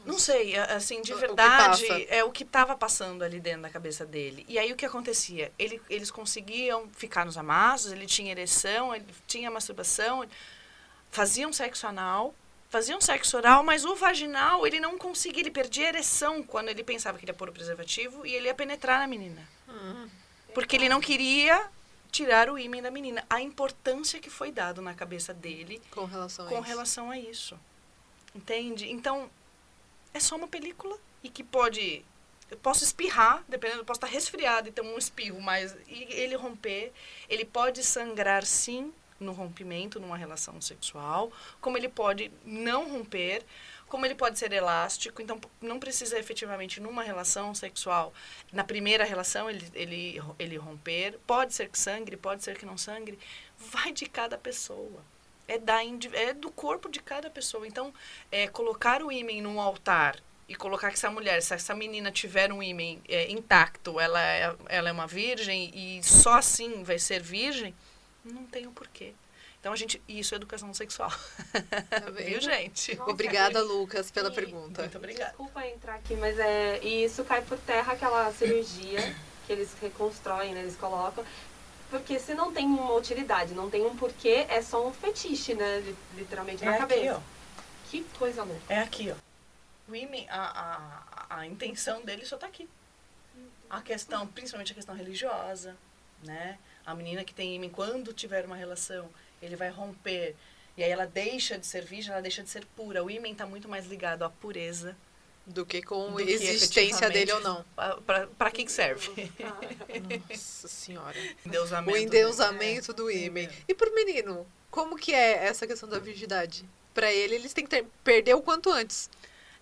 [0.04, 4.06] não sei, assim, de verdade, o é o que estava passando ali dentro da cabeça
[4.06, 4.46] dele.
[4.48, 5.52] E aí o que acontecia?
[5.58, 10.24] Ele, eles conseguiam ficar nos amassos, ele tinha ereção, ele tinha masturbação,
[11.10, 12.36] faziam sexo anal,
[12.70, 17.18] faziam sexo oral, mas o vaginal ele não conseguia, ele perdia ereção quando ele pensava
[17.18, 19.41] que ele ia pôr o preservativo e ele ia penetrar na menina.
[19.68, 20.08] Hum.
[20.54, 21.68] Porque ele não queria
[22.16, 23.26] tirar o ímã da menina.
[23.30, 26.63] A importância que foi dado na cabeça dele com relação a com isso.
[26.63, 27.59] Relação a isso.
[28.34, 28.89] Entende?
[28.89, 29.30] Então,
[30.13, 32.05] é só uma película e que pode
[32.49, 36.93] eu posso espirrar, dependendo, eu posso estar resfriado e ter um espirro, mas ele romper,
[37.28, 43.43] ele pode sangrar sim no rompimento numa relação sexual, como ele pode não romper,
[43.96, 48.14] como ele pode ser elástico, então não precisa efetivamente numa relação sexual,
[48.52, 52.78] na primeira relação ele, ele, ele romper, pode ser que sangre, pode ser que não
[52.78, 53.18] sangre,
[53.58, 55.02] vai de cada pessoa.
[55.48, 55.80] É, da,
[56.12, 57.66] é do corpo de cada pessoa.
[57.66, 57.93] Então,
[58.30, 62.52] é, colocar o ímã num altar e colocar que essa mulher, se essa menina tiver
[62.52, 67.22] um ímã é, intacto, ela é, ela é uma virgem e só assim vai ser
[67.22, 67.74] virgem,
[68.26, 69.14] não tem o um porquê.
[69.66, 71.09] Então a gente, isso é educação sexual.
[71.89, 72.95] Tá Viu, gente?
[72.97, 74.84] Nossa, Obrigada, Lucas, pela e- pergunta.
[74.84, 75.30] Muito obrigada.
[75.32, 76.80] Desculpa entrar aqui, mas é.
[76.84, 78.99] E isso cai por terra aquela cirurgia
[79.47, 80.61] que eles reconstroem, né?
[80.61, 81.26] Eles colocam.
[81.89, 85.80] Porque se não tem uma utilidade, não tem um porquê, é só um fetiche, né?
[85.80, 87.16] li- Literalmente É na aqui, cabeça.
[87.18, 87.22] ó.
[87.89, 88.61] Que coisa louca.
[88.72, 89.16] É aqui, ó.
[89.91, 92.70] O imen, a, a, a intenção dele só tá aqui.
[93.68, 95.76] A questão, principalmente a questão religiosa,
[96.24, 96.59] né?
[96.86, 99.09] A menina que tem imen, quando tiver uma relação,
[99.42, 100.36] ele vai romper.
[100.78, 103.04] E aí ela deixa de ser virgem, ela deixa de ser pura.
[103.04, 104.96] O imen tá muito mais ligado à pureza.
[105.46, 107.64] Do que com Do que existência dele ou não.
[108.38, 109.32] Pra que serve?
[110.30, 111.16] Nossa senhora.
[111.46, 111.94] Endeusamento.
[111.98, 113.16] O endeusamento do É.
[113.16, 113.48] ímã.
[113.68, 116.66] E pro menino, como que é essa questão da virgindade?
[116.96, 119.10] Pra ele, eles têm que ter, perder o quanto antes.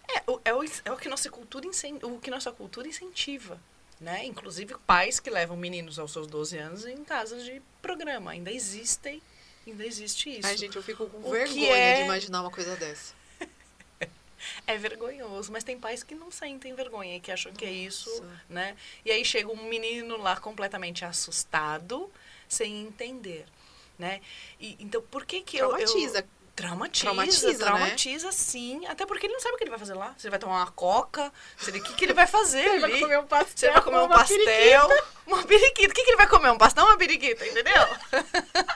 [0.09, 1.67] É, o, é, o, é o que nossa cultura
[2.03, 3.59] o que nossa cultura incentiva.
[3.99, 4.25] Né?
[4.25, 8.31] Inclusive pais que levam meninos aos seus 12 anos em casas de programa.
[8.31, 9.21] Ainda existem,
[9.71, 10.47] ainda existe isso.
[10.47, 13.13] Ai, gente, eu fico com O vergonha é- de imaginar uma coisa dessa.
[14.67, 18.41] É vergonhoso, mas tem pais que não sentem vergonha, que acham que é isso, Nossa.
[18.49, 18.75] né?
[19.05, 22.11] E aí chega um menino lá completamente assustado,
[22.47, 23.45] sem entender,
[23.97, 24.19] né?
[24.59, 25.71] E, então, por que que eu...
[25.77, 26.25] eu- Traumatiza.
[26.55, 28.31] Traumatiza, Traumatiza, traumatiza, né?
[28.31, 28.85] sim.
[28.85, 30.13] Até porque ele não sabe o que ele vai fazer lá.
[30.19, 32.83] Se ele vai tomar uma coca, se ele, o que, que ele vai fazer Ele
[32.83, 32.91] ali?
[32.91, 33.57] vai comer um pastel.
[33.57, 34.87] Se ele vai comer um uma pastel,
[35.25, 35.91] uma periquita.
[35.91, 36.51] O que, que ele vai comer?
[36.51, 37.73] Um pastel ou uma periquita, entendeu?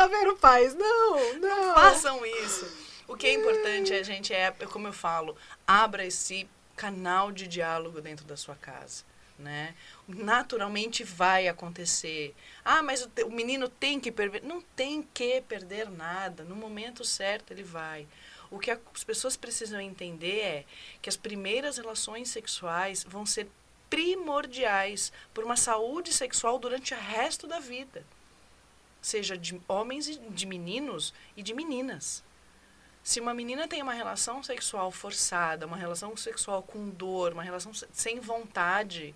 [0.00, 0.74] Tá vendo, pais?
[0.74, 1.74] Não, não.
[1.74, 2.66] Façam isso.
[3.06, 5.36] O que é importante é a gente, é, como eu falo,
[5.66, 9.04] abra esse canal de diálogo dentro da sua casa.
[9.38, 9.74] Né?
[10.08, 12.34] Naturalmente vai acontecer.
[12.64, 14.42] Ah, mas o, o menino tem que perder.
[14.42, 16.44] Não tem que perder nada.
[16.44, 18.08] No momento certo ele vai.
[18.50, 20.64] O que as pessoas precisam entender é
[21.02, 23.50] que as primeiras relações sexuais vão ser
[23.90, 28.02] primordiais por uma saúde sexual durante o resto da vida.
[29.00, 32.22] Seja de homens e de meninos e de meninas.
[33.02, 37.72] Se uma menina tem uma relação sexual forçada, uma relação sexual com dor, uma relação
[37.72, 39.14] se- sem vontade,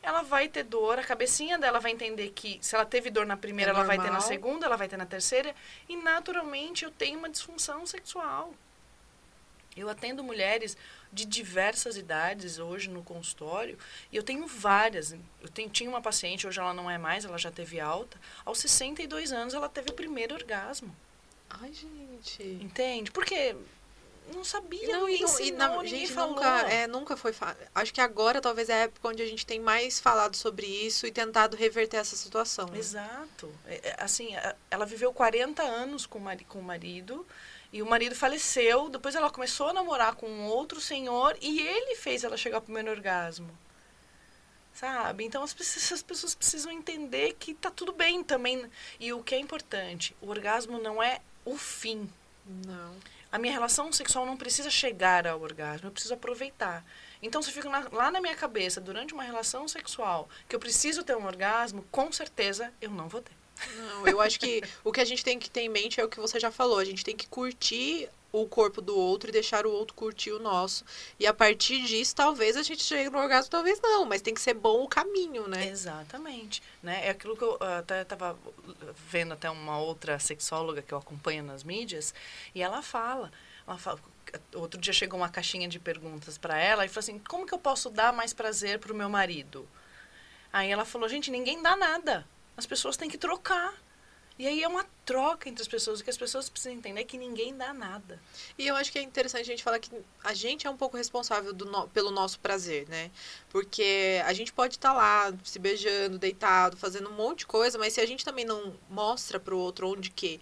[0.00, 3.36] ela vai ter dor, a cabecinha dela vai entender que se ela teve dor na
[3.36, 4.28] primeira, É ela vai ter na normal.
[4.28, 5.52] segunda, ela vai ter na terceira,
[5.88, 8.54] e naturalmente eu tenho uma disfunção sexual.
[9.76, 10.76] Eu atendo mulheres
[11.12, 13.78] de diversas idades hoje no consultório
[14.10, 15.12] e eu tenho várias.
[15.12, 18.18] Eu tenho, tinha uma paciente, hoje ela não é mais, ela já teve alta.
[18.44, 20.94] Aos 62 anos ela teve o primeiro orgasmo.
[21.48, 22.42] Ai, gente.
[22.42, 23.10] Entende?
[23.10, 23.54] Porque
[24.34, 26.34] não sabia, Não, ninguém e, não, e ensinou, na, ninguém gente, falou.
[26.34, 27.32] nunca, é, nunca foi.
[27.74, 31.06] Acho que agora talvez é a época onde a gente tem mais falado sobre isso
[31.06, 32.66] e tentado reverter essa situação.
[32.66, 32.78] né?
[32.78, 33.52] Exato.
[33.66, 34.34] É, é, assim,
[34.70, 37.24] ela viveu 40 anos com o marido
[37.72, 38.88] e o marido faleceu.
[38.88, 42.62] Depois ela começou a namorar com um outro senhor e ele fez ela chegar ao
[42.62, 43.50] primeiro orgasmo.
[44.74, 45.24] Sabe?
[45.24, 48.68] Então as, pessoas- as pessoas precisam entender que tá tudo bem também.
[49.00, 52.10] E o que é importante, o orgasmo não é o fim.
[52.44, 52.94] Não.
[53.32, 56.84] A minha relação sexual não precisa chegar ao orgasmo, eu preciso aproveitar.
[57.20, 61.02] Então, se fica na- lá na minha cabeça, durante uma relação sexual, que eu preciso
[61.02, 63.35] ter um orgasmo, com certeza eu não vou ter.
[63.76, 66.08] Não, eu acho que o que a gente tem que ter em mente é o
[66.08, 66.78] que você já falou.
[66.78, 70.38] A gente tem que curtir o corpo do outro e deixar o outro curtir o
[70.38, 70.84] nosso.
[71.18, 74.04] E a partir disso, talvez a gente chegue no orgasmo, talvez não.
[74.04, 75.66] Mas tem que ser bom o caminho, né?
[75.68, 76.62] Exatamente.
[76.82, 77.06] Né?
[77.06, 78.38] É aquilo que eu até estava
[79.08, 82.12] vendo até uma outra sexóloga que eu acompanho nas mídias,
[82.54, 83.32] e ela fala,
[83.66, 83.98] ela fala
[84.54, 87.58] outro dia chegou uma caixinha de perguntas para ela e falou assim, como que eu
[87.58, 89.66] posso dar mais prazer para o meu marido?
[90.52, 92.26] Aí ela falou, gente, ninguém dá nada.
[92.56, 93.74] As pessoas têm que trocar.
[94.38, 96.00] E aí é uma troca entre as pessoas.
[96.00, 98.20] O que as pessoas precisam entender é que ninguém dá nada.
[98.58, 99.90] E eu acho que é interessante a gente falar que
[100.22, 103.10] a gente é um pouco responsável no- pelo nosso prazer, né?
[103.48, 107.94] Porque a gente pode estar lá se beijando, deitado, fazendo um monte de coisa, mas
[107.94, 110.38] se a gente também não mostra pro outro onde que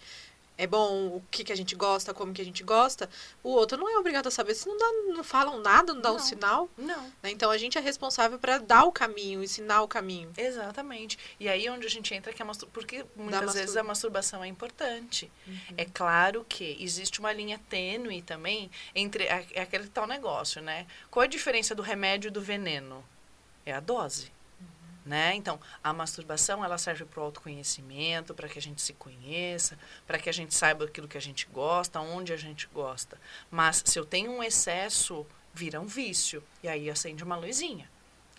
[0.57, 3.09] é bom, o que, que a gente gosta, como que a gente gosta,
[3.42, 4.55] o outro não é obrigado a saber.
[4.55, 6.20] Se não, dá, não falam nada, não dá um Não.
[6.20, 7.02] sinal, Não.
[7.22, 7.30] né?
[7.30, 10.32] Então a gente é responsável para dar o caminho, ensinar o caminho.
[10.36, 11.18] Exatamente.
[11.40, 12.68] E aí é onde a gente entra que a mastur...
[12.72, 15.30] porque muitas vezes a masturbação é importante.
[15.76, 20.86] É claro que existe uma linha tênue também entre é é aquele tal negócio, né?
[21.11, 23.05] Qual a diferença do remédio e do veneno?
[23.66, 24.32] É a dose.
[25.05, 25.34] Né?
[25.34, 30.18] Então, a masturbação ela serve para o autoconhecimento, para que a gente se conheça, para
[30.18, 33.20] que a gente saiba aquilo que a gente gosta, onde a gente gosta.
[33.50, 37.86] Mas se eu tenho um excesso, vira um vício e aí acende uma luzinha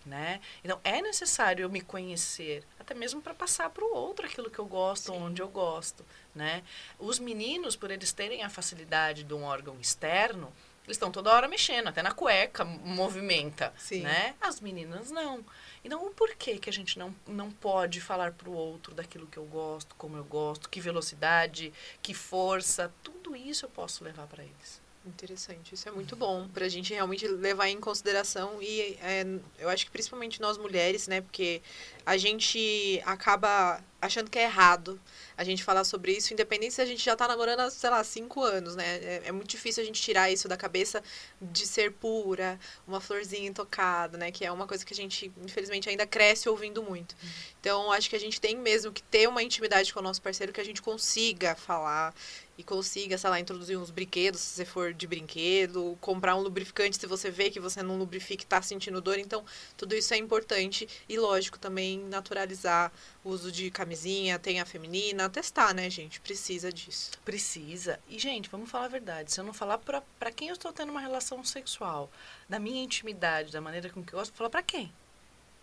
[0.05, 0.39] né?
[0.63, 4.59] Então é necessário eu me conhecer, até mesmo para passar para o outro aquilo que
[4.59, 5.17] eu gosto, Sim.
[5.17, 6.63] onde eu gosto, né?
[6.99, 10.53] Os meninos, por eles terem a facilidade de um órgão externo,
[10.85, 14.01] Eles estão toda hora mexendo, até na cueca movimenta, Sim.
[14.01, 14.35] né?
[14.39, 15.43] As meninas não.
[15.85, 19.45] Então, o porquê que a gente não, não pode falar pro outro daquilo que eu
[19.45, 21.71] gosto, como eu gosto, que velocidade,
[22.01, 24.81] que força, tudo isso eu posso levar para eles.
[25.07, 29.23] Interessante, isso é muito bom pra gente realmente levar em consideração e é,
[29.59, 31.61] eu acho que principalmente nós mulheres, né, porque
[32.03, 34.99] a gente acaba achando que é errado
[35.37, 38.03] a gente falar sobre isso, independente se a gente já tá namorando há, sei lá,
[38.03, 41.03] cinco anos, né, é, é muito difícil a gente tirar isso da cabeça
[41.39, 45.87] de ser pura, uma florzinha intocada, né, que é uma coisa que a gente, infelizmente,
[45.87, 47.15] ainda cresce ouvindo muito.
[47.59, 50.51] Então, acho que a gente tem mesmo que ter uma intimidade com o nosso parceiro
[50.51, 52.13] que a gente consiga falar
[52.57, 56.97] e consiga, sei lá, introduzir uns brinquedos, se você for de brinquedo, comprar um lubrificante
[56.97, 59.19] se você vê que você não lubrifica e está sentindo dor.
[59.19, 59.43] Então,
[59.75, 62.91] tudo isso é importante e, lógico, também naturalizar
[63.23, 66.21] o uso de camisinha, tem a feminina, testar, né, gente?
[66.21, 67.11] Precisa disso.
[67.25, 67.99] Precisa.
[68.07, 69.33] E, gente, vamos falar a verdade.
[69.33, 72.09] Se eu não falar pra quem eu estou tendo uma relação sexual,
[72.47, 74.91] da minha intimidade, da maneira com que eu gosto, falar pra quem?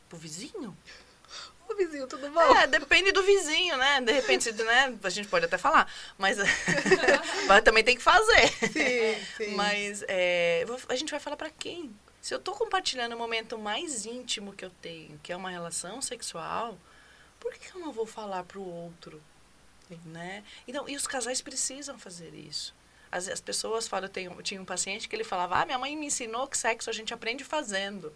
[0.09, 0.77] Pro vizinho?
[1.73, 2.57] Ô, vizinho, tudo bom?
[2.57, 4.01] É, depende do vizinho, né?
[4.03, 4.99] De repente, né?
[5.03, 6.37] A gente pode até falar, mas,
[7.49, 8.49] mas também tem que fazer.
[8.49, 9.55] Sim, sim.
[9.55, 11.95] Mas é, a gente vai falar pra quem?
[12.21, 16.01] Se eu tô compartilhando o momento mais íntimo que eu tenho, que é uma relação
[16.03, 16.79] sexual,
[17.41, 19.23] por que eu não vou falar pro outro?
[20.07, 20.45] Né?
[20.67, 22.75] Então, e os casais precisam fazer isso.
[23.11, 25.79] As, as pessoas falam, eu, tenho, eu tinha um paciente que ele falava, ah, minha
[25.79, 28.13] mãe me ensinou que sexo a gente aprende fazendo.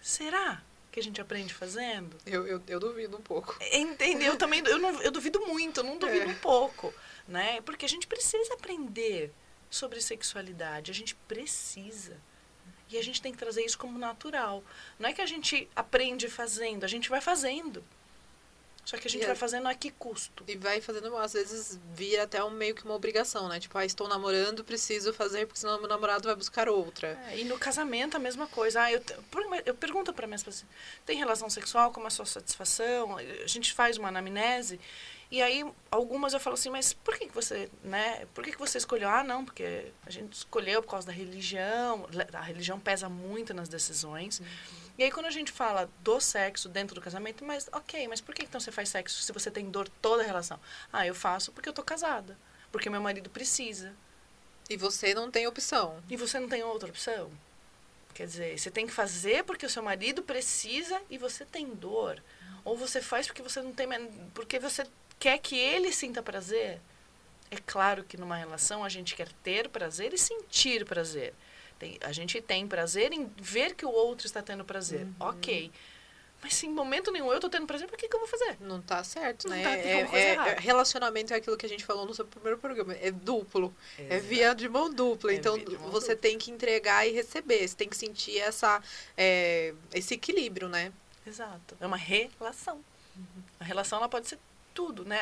[0.00, 0.62] Será
[0.94, 2.16] que a gente aprende fazendo?
[2.24, 3.58] Eu, eu, eu duvido um pouco.
[3.72, 4.34] Entendeu?
[4.34, 6.28] Eu também eu, não, eu duvido muito, eu não duvido É.
[6.28, 6.94] um pouco,
[7.26, 7.60] né?
[7.62, 9.32] Porque a gente precisa aprender
[9.68, 12.16] sobre sexualidade, a gente precisa.
[12.88, 14.62] E a gente tem que trazer isso como natural.
[14.96, 17.84] Não é que a gente aprende fazendo, a gente vai fazendo.
[18.84, 20.44] Só que a gente E é- vai fazendo a que custo?
[20.46, 23.58] E vai fazendo, às vezes, vira até um, meio que uma obrigação, né?
[23.58, 27.18] Tipo, ah, estou namorando, preciso fazer, porque senão meu namorado vai buscar outra.
[27.28, 28.82] É, e no casamento a mesma coisa.
[28.82, 29.02] Ah, eu,
[29.64, 30.74] eu pergunto para minhas pacientes,
[31.06, 33.16] tem relação sexual, como é a sua satisfação?
[33.16, 34.78] A gente faz uma anamnese
[35.30, 38.26] e aí algumas eu falo assim, mas por que, que você, né?
[38.34, 39.08] Por que, que você escolheu?
[39.08, 42.06] Ah, não, porque a gente escolheu por causa da religião.
[42.32, 44.40] A religião pesa muito nas decisões.
[44.96, 48.34] E aí quando a gente fala do sexo dentro do casamento, mas ok, mas por
[48.34, 50.58] que então você faz sexo se você tem dor toda a relação?
[50.92, 52.38] Ah, eu faço porque eu tô casada,
[52.70, 53.92] porque meu marido precisa.
[54.70, 56.02] E você não tem opção.
[56.08, 57.30] E você não tem outra opção?
[58.14, 62.22] Quer dizer, você tem que fazer porque o seu marido precisa e você tem dor.
[62.64, 63.88] Ou você faz porque você não tem
[64.32, 64.86] porque você
[65.18, 66.80] quer que ele sinta prazer.
[67.50, 71.34] É claro que numa relação a gente quer ter prazer e sentir prazer.
[71.84, 75.06] Tem- a gente tem prazer em ver que o outro está tendo prazer.
[75.20, 75.70] Ok.
[76.42, 78.56] Mas se em momento nenhum eu estou tendo prazer, por que, que eu vou fazer?
[78.60, 79.62] Não tá certo, Não né?
[79.62, 82.58] tá, tem é, é- é- relacionamento é aquilo que a gente falou no seu primeiro
[82.58, 82.94] programa.
[82.94, 83.74] É duplo.
[83.98, 85.32] É via de mão dupla.
[85.32, 86.16] É então, mão você dupla.
[86.16, 87.66] tem que entregar e receber.
[87.66, 88.82] Você tem que sentir essa,
[89.16, 90.92] é, esse equilíbrio, né?
[91.26, 91.76] Exato.
[91.80, 92.82] É uma relação.
[93.60, 94.38] A relação ela pode ser
[94.74, 95.20] tudo, né?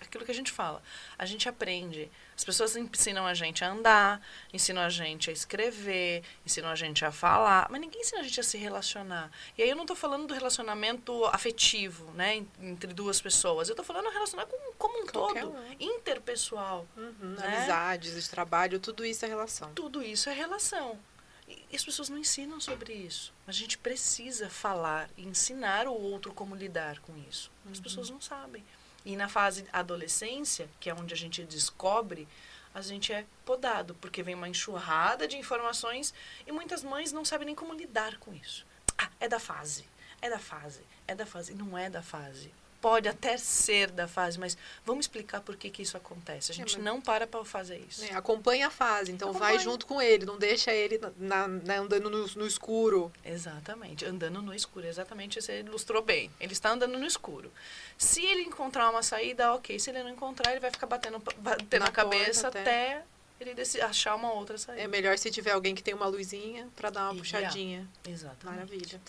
[0.00, 0.80] Aquilo que a gente fala.
[1.18, 2.10] A gente aprende.
[2.36, 4.20] As pessoas ensinam a gente a andar,
[4.52, 8.40] ensinam a gente a escrever, ensinam a gente a falar, mas ninguém ensina a gente
[8.40, 9.30] a se relacionar.
[9.58, 12.36] E aí eu não estou falando do relacionamento afetivo, né?
[12.36, 13.68] en- Entre duas pessoas.
[13.68, 15.76] Eu estou falando relacionar com, como um Qualquer todo, um.
[15.78, 16.86] interpessoal.
[16.96, 17.46] Uhum, Né?
[17.56, 19.72] Amizades, de trabalho, tudo isso é relação.
[19.74, 20.98] Tudo isso é relação.
[21.46, 23.32] E as pessoas não ensinam sobre isso.
[23.46, 27.50] Mas a gente precisa falar e ensinar o outro como lidar com isso.
[27.70, 28.64] As pessoas não sabem.
[29.04, 32.26] E na fase adolescência, que é onde a gente descobre,
[32.74, 36.12] a gente é podado, porque vem uma enxurrada de informações
[36.46, 38.66] e muitas mães não sabem nem como lidar com isso.
[38.98, 39.84] Ah, é da fase.
[40.20, 40.80] É da fase.
[41.06, 41.54] É da fase.
[41.54, 42.52] Não é da fase.
[42.84, 46.52] Pode até ser da fase, mas vamos explicar por que, que isso acontece.
[46.52, 48.04] A gente mas- não para para fazer isso.
[48.04, 49.58] É, acompanha a fase, então vai Acompanha.
[49.60, 53.10] junto com ele, não deixa ele na, na- andando no, no escuro.
[53.24, 56.30] Exatamente, andando no escuro, exatamente, você ilustrou bem.
[56.38, 57.50] Ele está andando no escuro.
[57.96, 59.78] Se ele encontrar uma saída, ok.
[59.78, 63.02] Se ele não encontrar, ele vai ficar batendo, batendo Na na cabeça porta até,
[63.40, 64.82] ele deci- achar uma outra saída.
[64.82, 67.88] É melhor se tiver alguém que tem uma luzinha pra dar uma E puxadinha.
[68.06, 68.44] Exatamente.
[68.44, 69.00] Maravilha.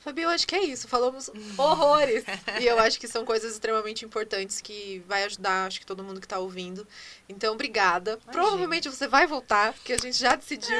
[0.00, 0.86] Fabi, eu acho que é isso.
[0.88, 2.24] Falamos horrores.
[2.60, 6.20] e eu acho que são coisas extremamente importantes que vai ajudar, acho que todo mundo
[6.20, 6.86] que tá ouvindo.
[7.28, 8.18] Então, obrigada.
[8.30, 10.78] Provavelmente você vai voltar, porque a gente já decidiu.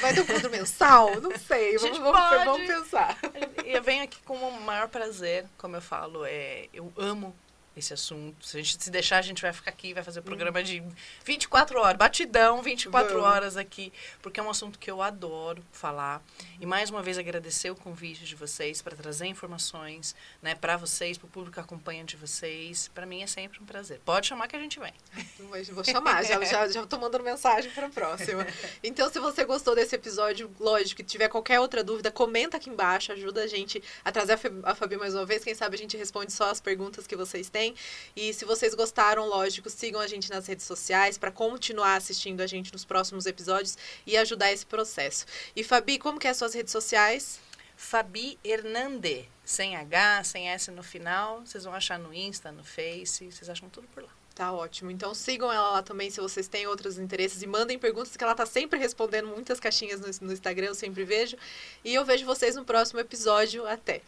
[0.00, 1.20] Vai ter um encontro mensal?
[1.20, 1.78] Não sei.
[1.78, 3.18] Vamos, vamos, pensar.
[3.64, 7.34] Eu venho aqui com o maior prazer, como eu falo, é, eu amo
[7.76, 8.46] esse assunto.
[8.46, 10.82] Se a gente se deixar, a gente vai ficar aqui, vai fazer um programa de
[11.24, 13.24] 24 horas, batidão, 24 Vamos.
[13.24, 16.22] horas aqui, porque é um assunto que eu adoro falar.
[16.60, 21.18] E mais uma vez agradecer o convite de vocês para trazer informações, né, para vocês,
[21.18, 22.88] para o público que acompanha de vocês.
[22.94, 24.00] Para mim é sempre um prazer.
[24.04, 24.92] Pode chamar que a gente vem.
[25.50, 28.46] Mas vou chamar, já, já, já tô mandando mensagem para a próxima.
[28.82, 33.12] Então, se você gostou desse episódio, lógico, e tiver qualquer outra dúvida, comenta aqui embaixo,
[33.12, 35.42] ajuda a gente a trazer a Fabi mais uma vez.
[35.44, 37.63] Quem sabe a gente responde só as perguntas que vocês têm.
[38.16, 42.46] E se vocês gostaram, lógico, sigam a gente nas redes sociais para continuar assistindo a
[42.46, 45.24] gente nos próximos episódios e ajudar esse processo.
[45.54, 47.38] E Fabi, como que é as suas redes sociais?
[47.76, 51.40] Fabi Hernande, sem H, sem S no final.
[51.44, 54.10] Vocês vão achar no Insta, no Face, vocês acham tudo por lá.
[54.34, 54.90] Tá ótimo.
[54.90, 58.34] Então sigam ela lá também se vocês têm outros interesses e mandem perguntas que ela
[58.34, 61.36] tá sempre respondendo muitas caixinhas no, no Instagram, eu sempre vejo.
[61.84, 63.66] E eu vejo vocês no próximo episódio.
[63.66, 64.02] Até!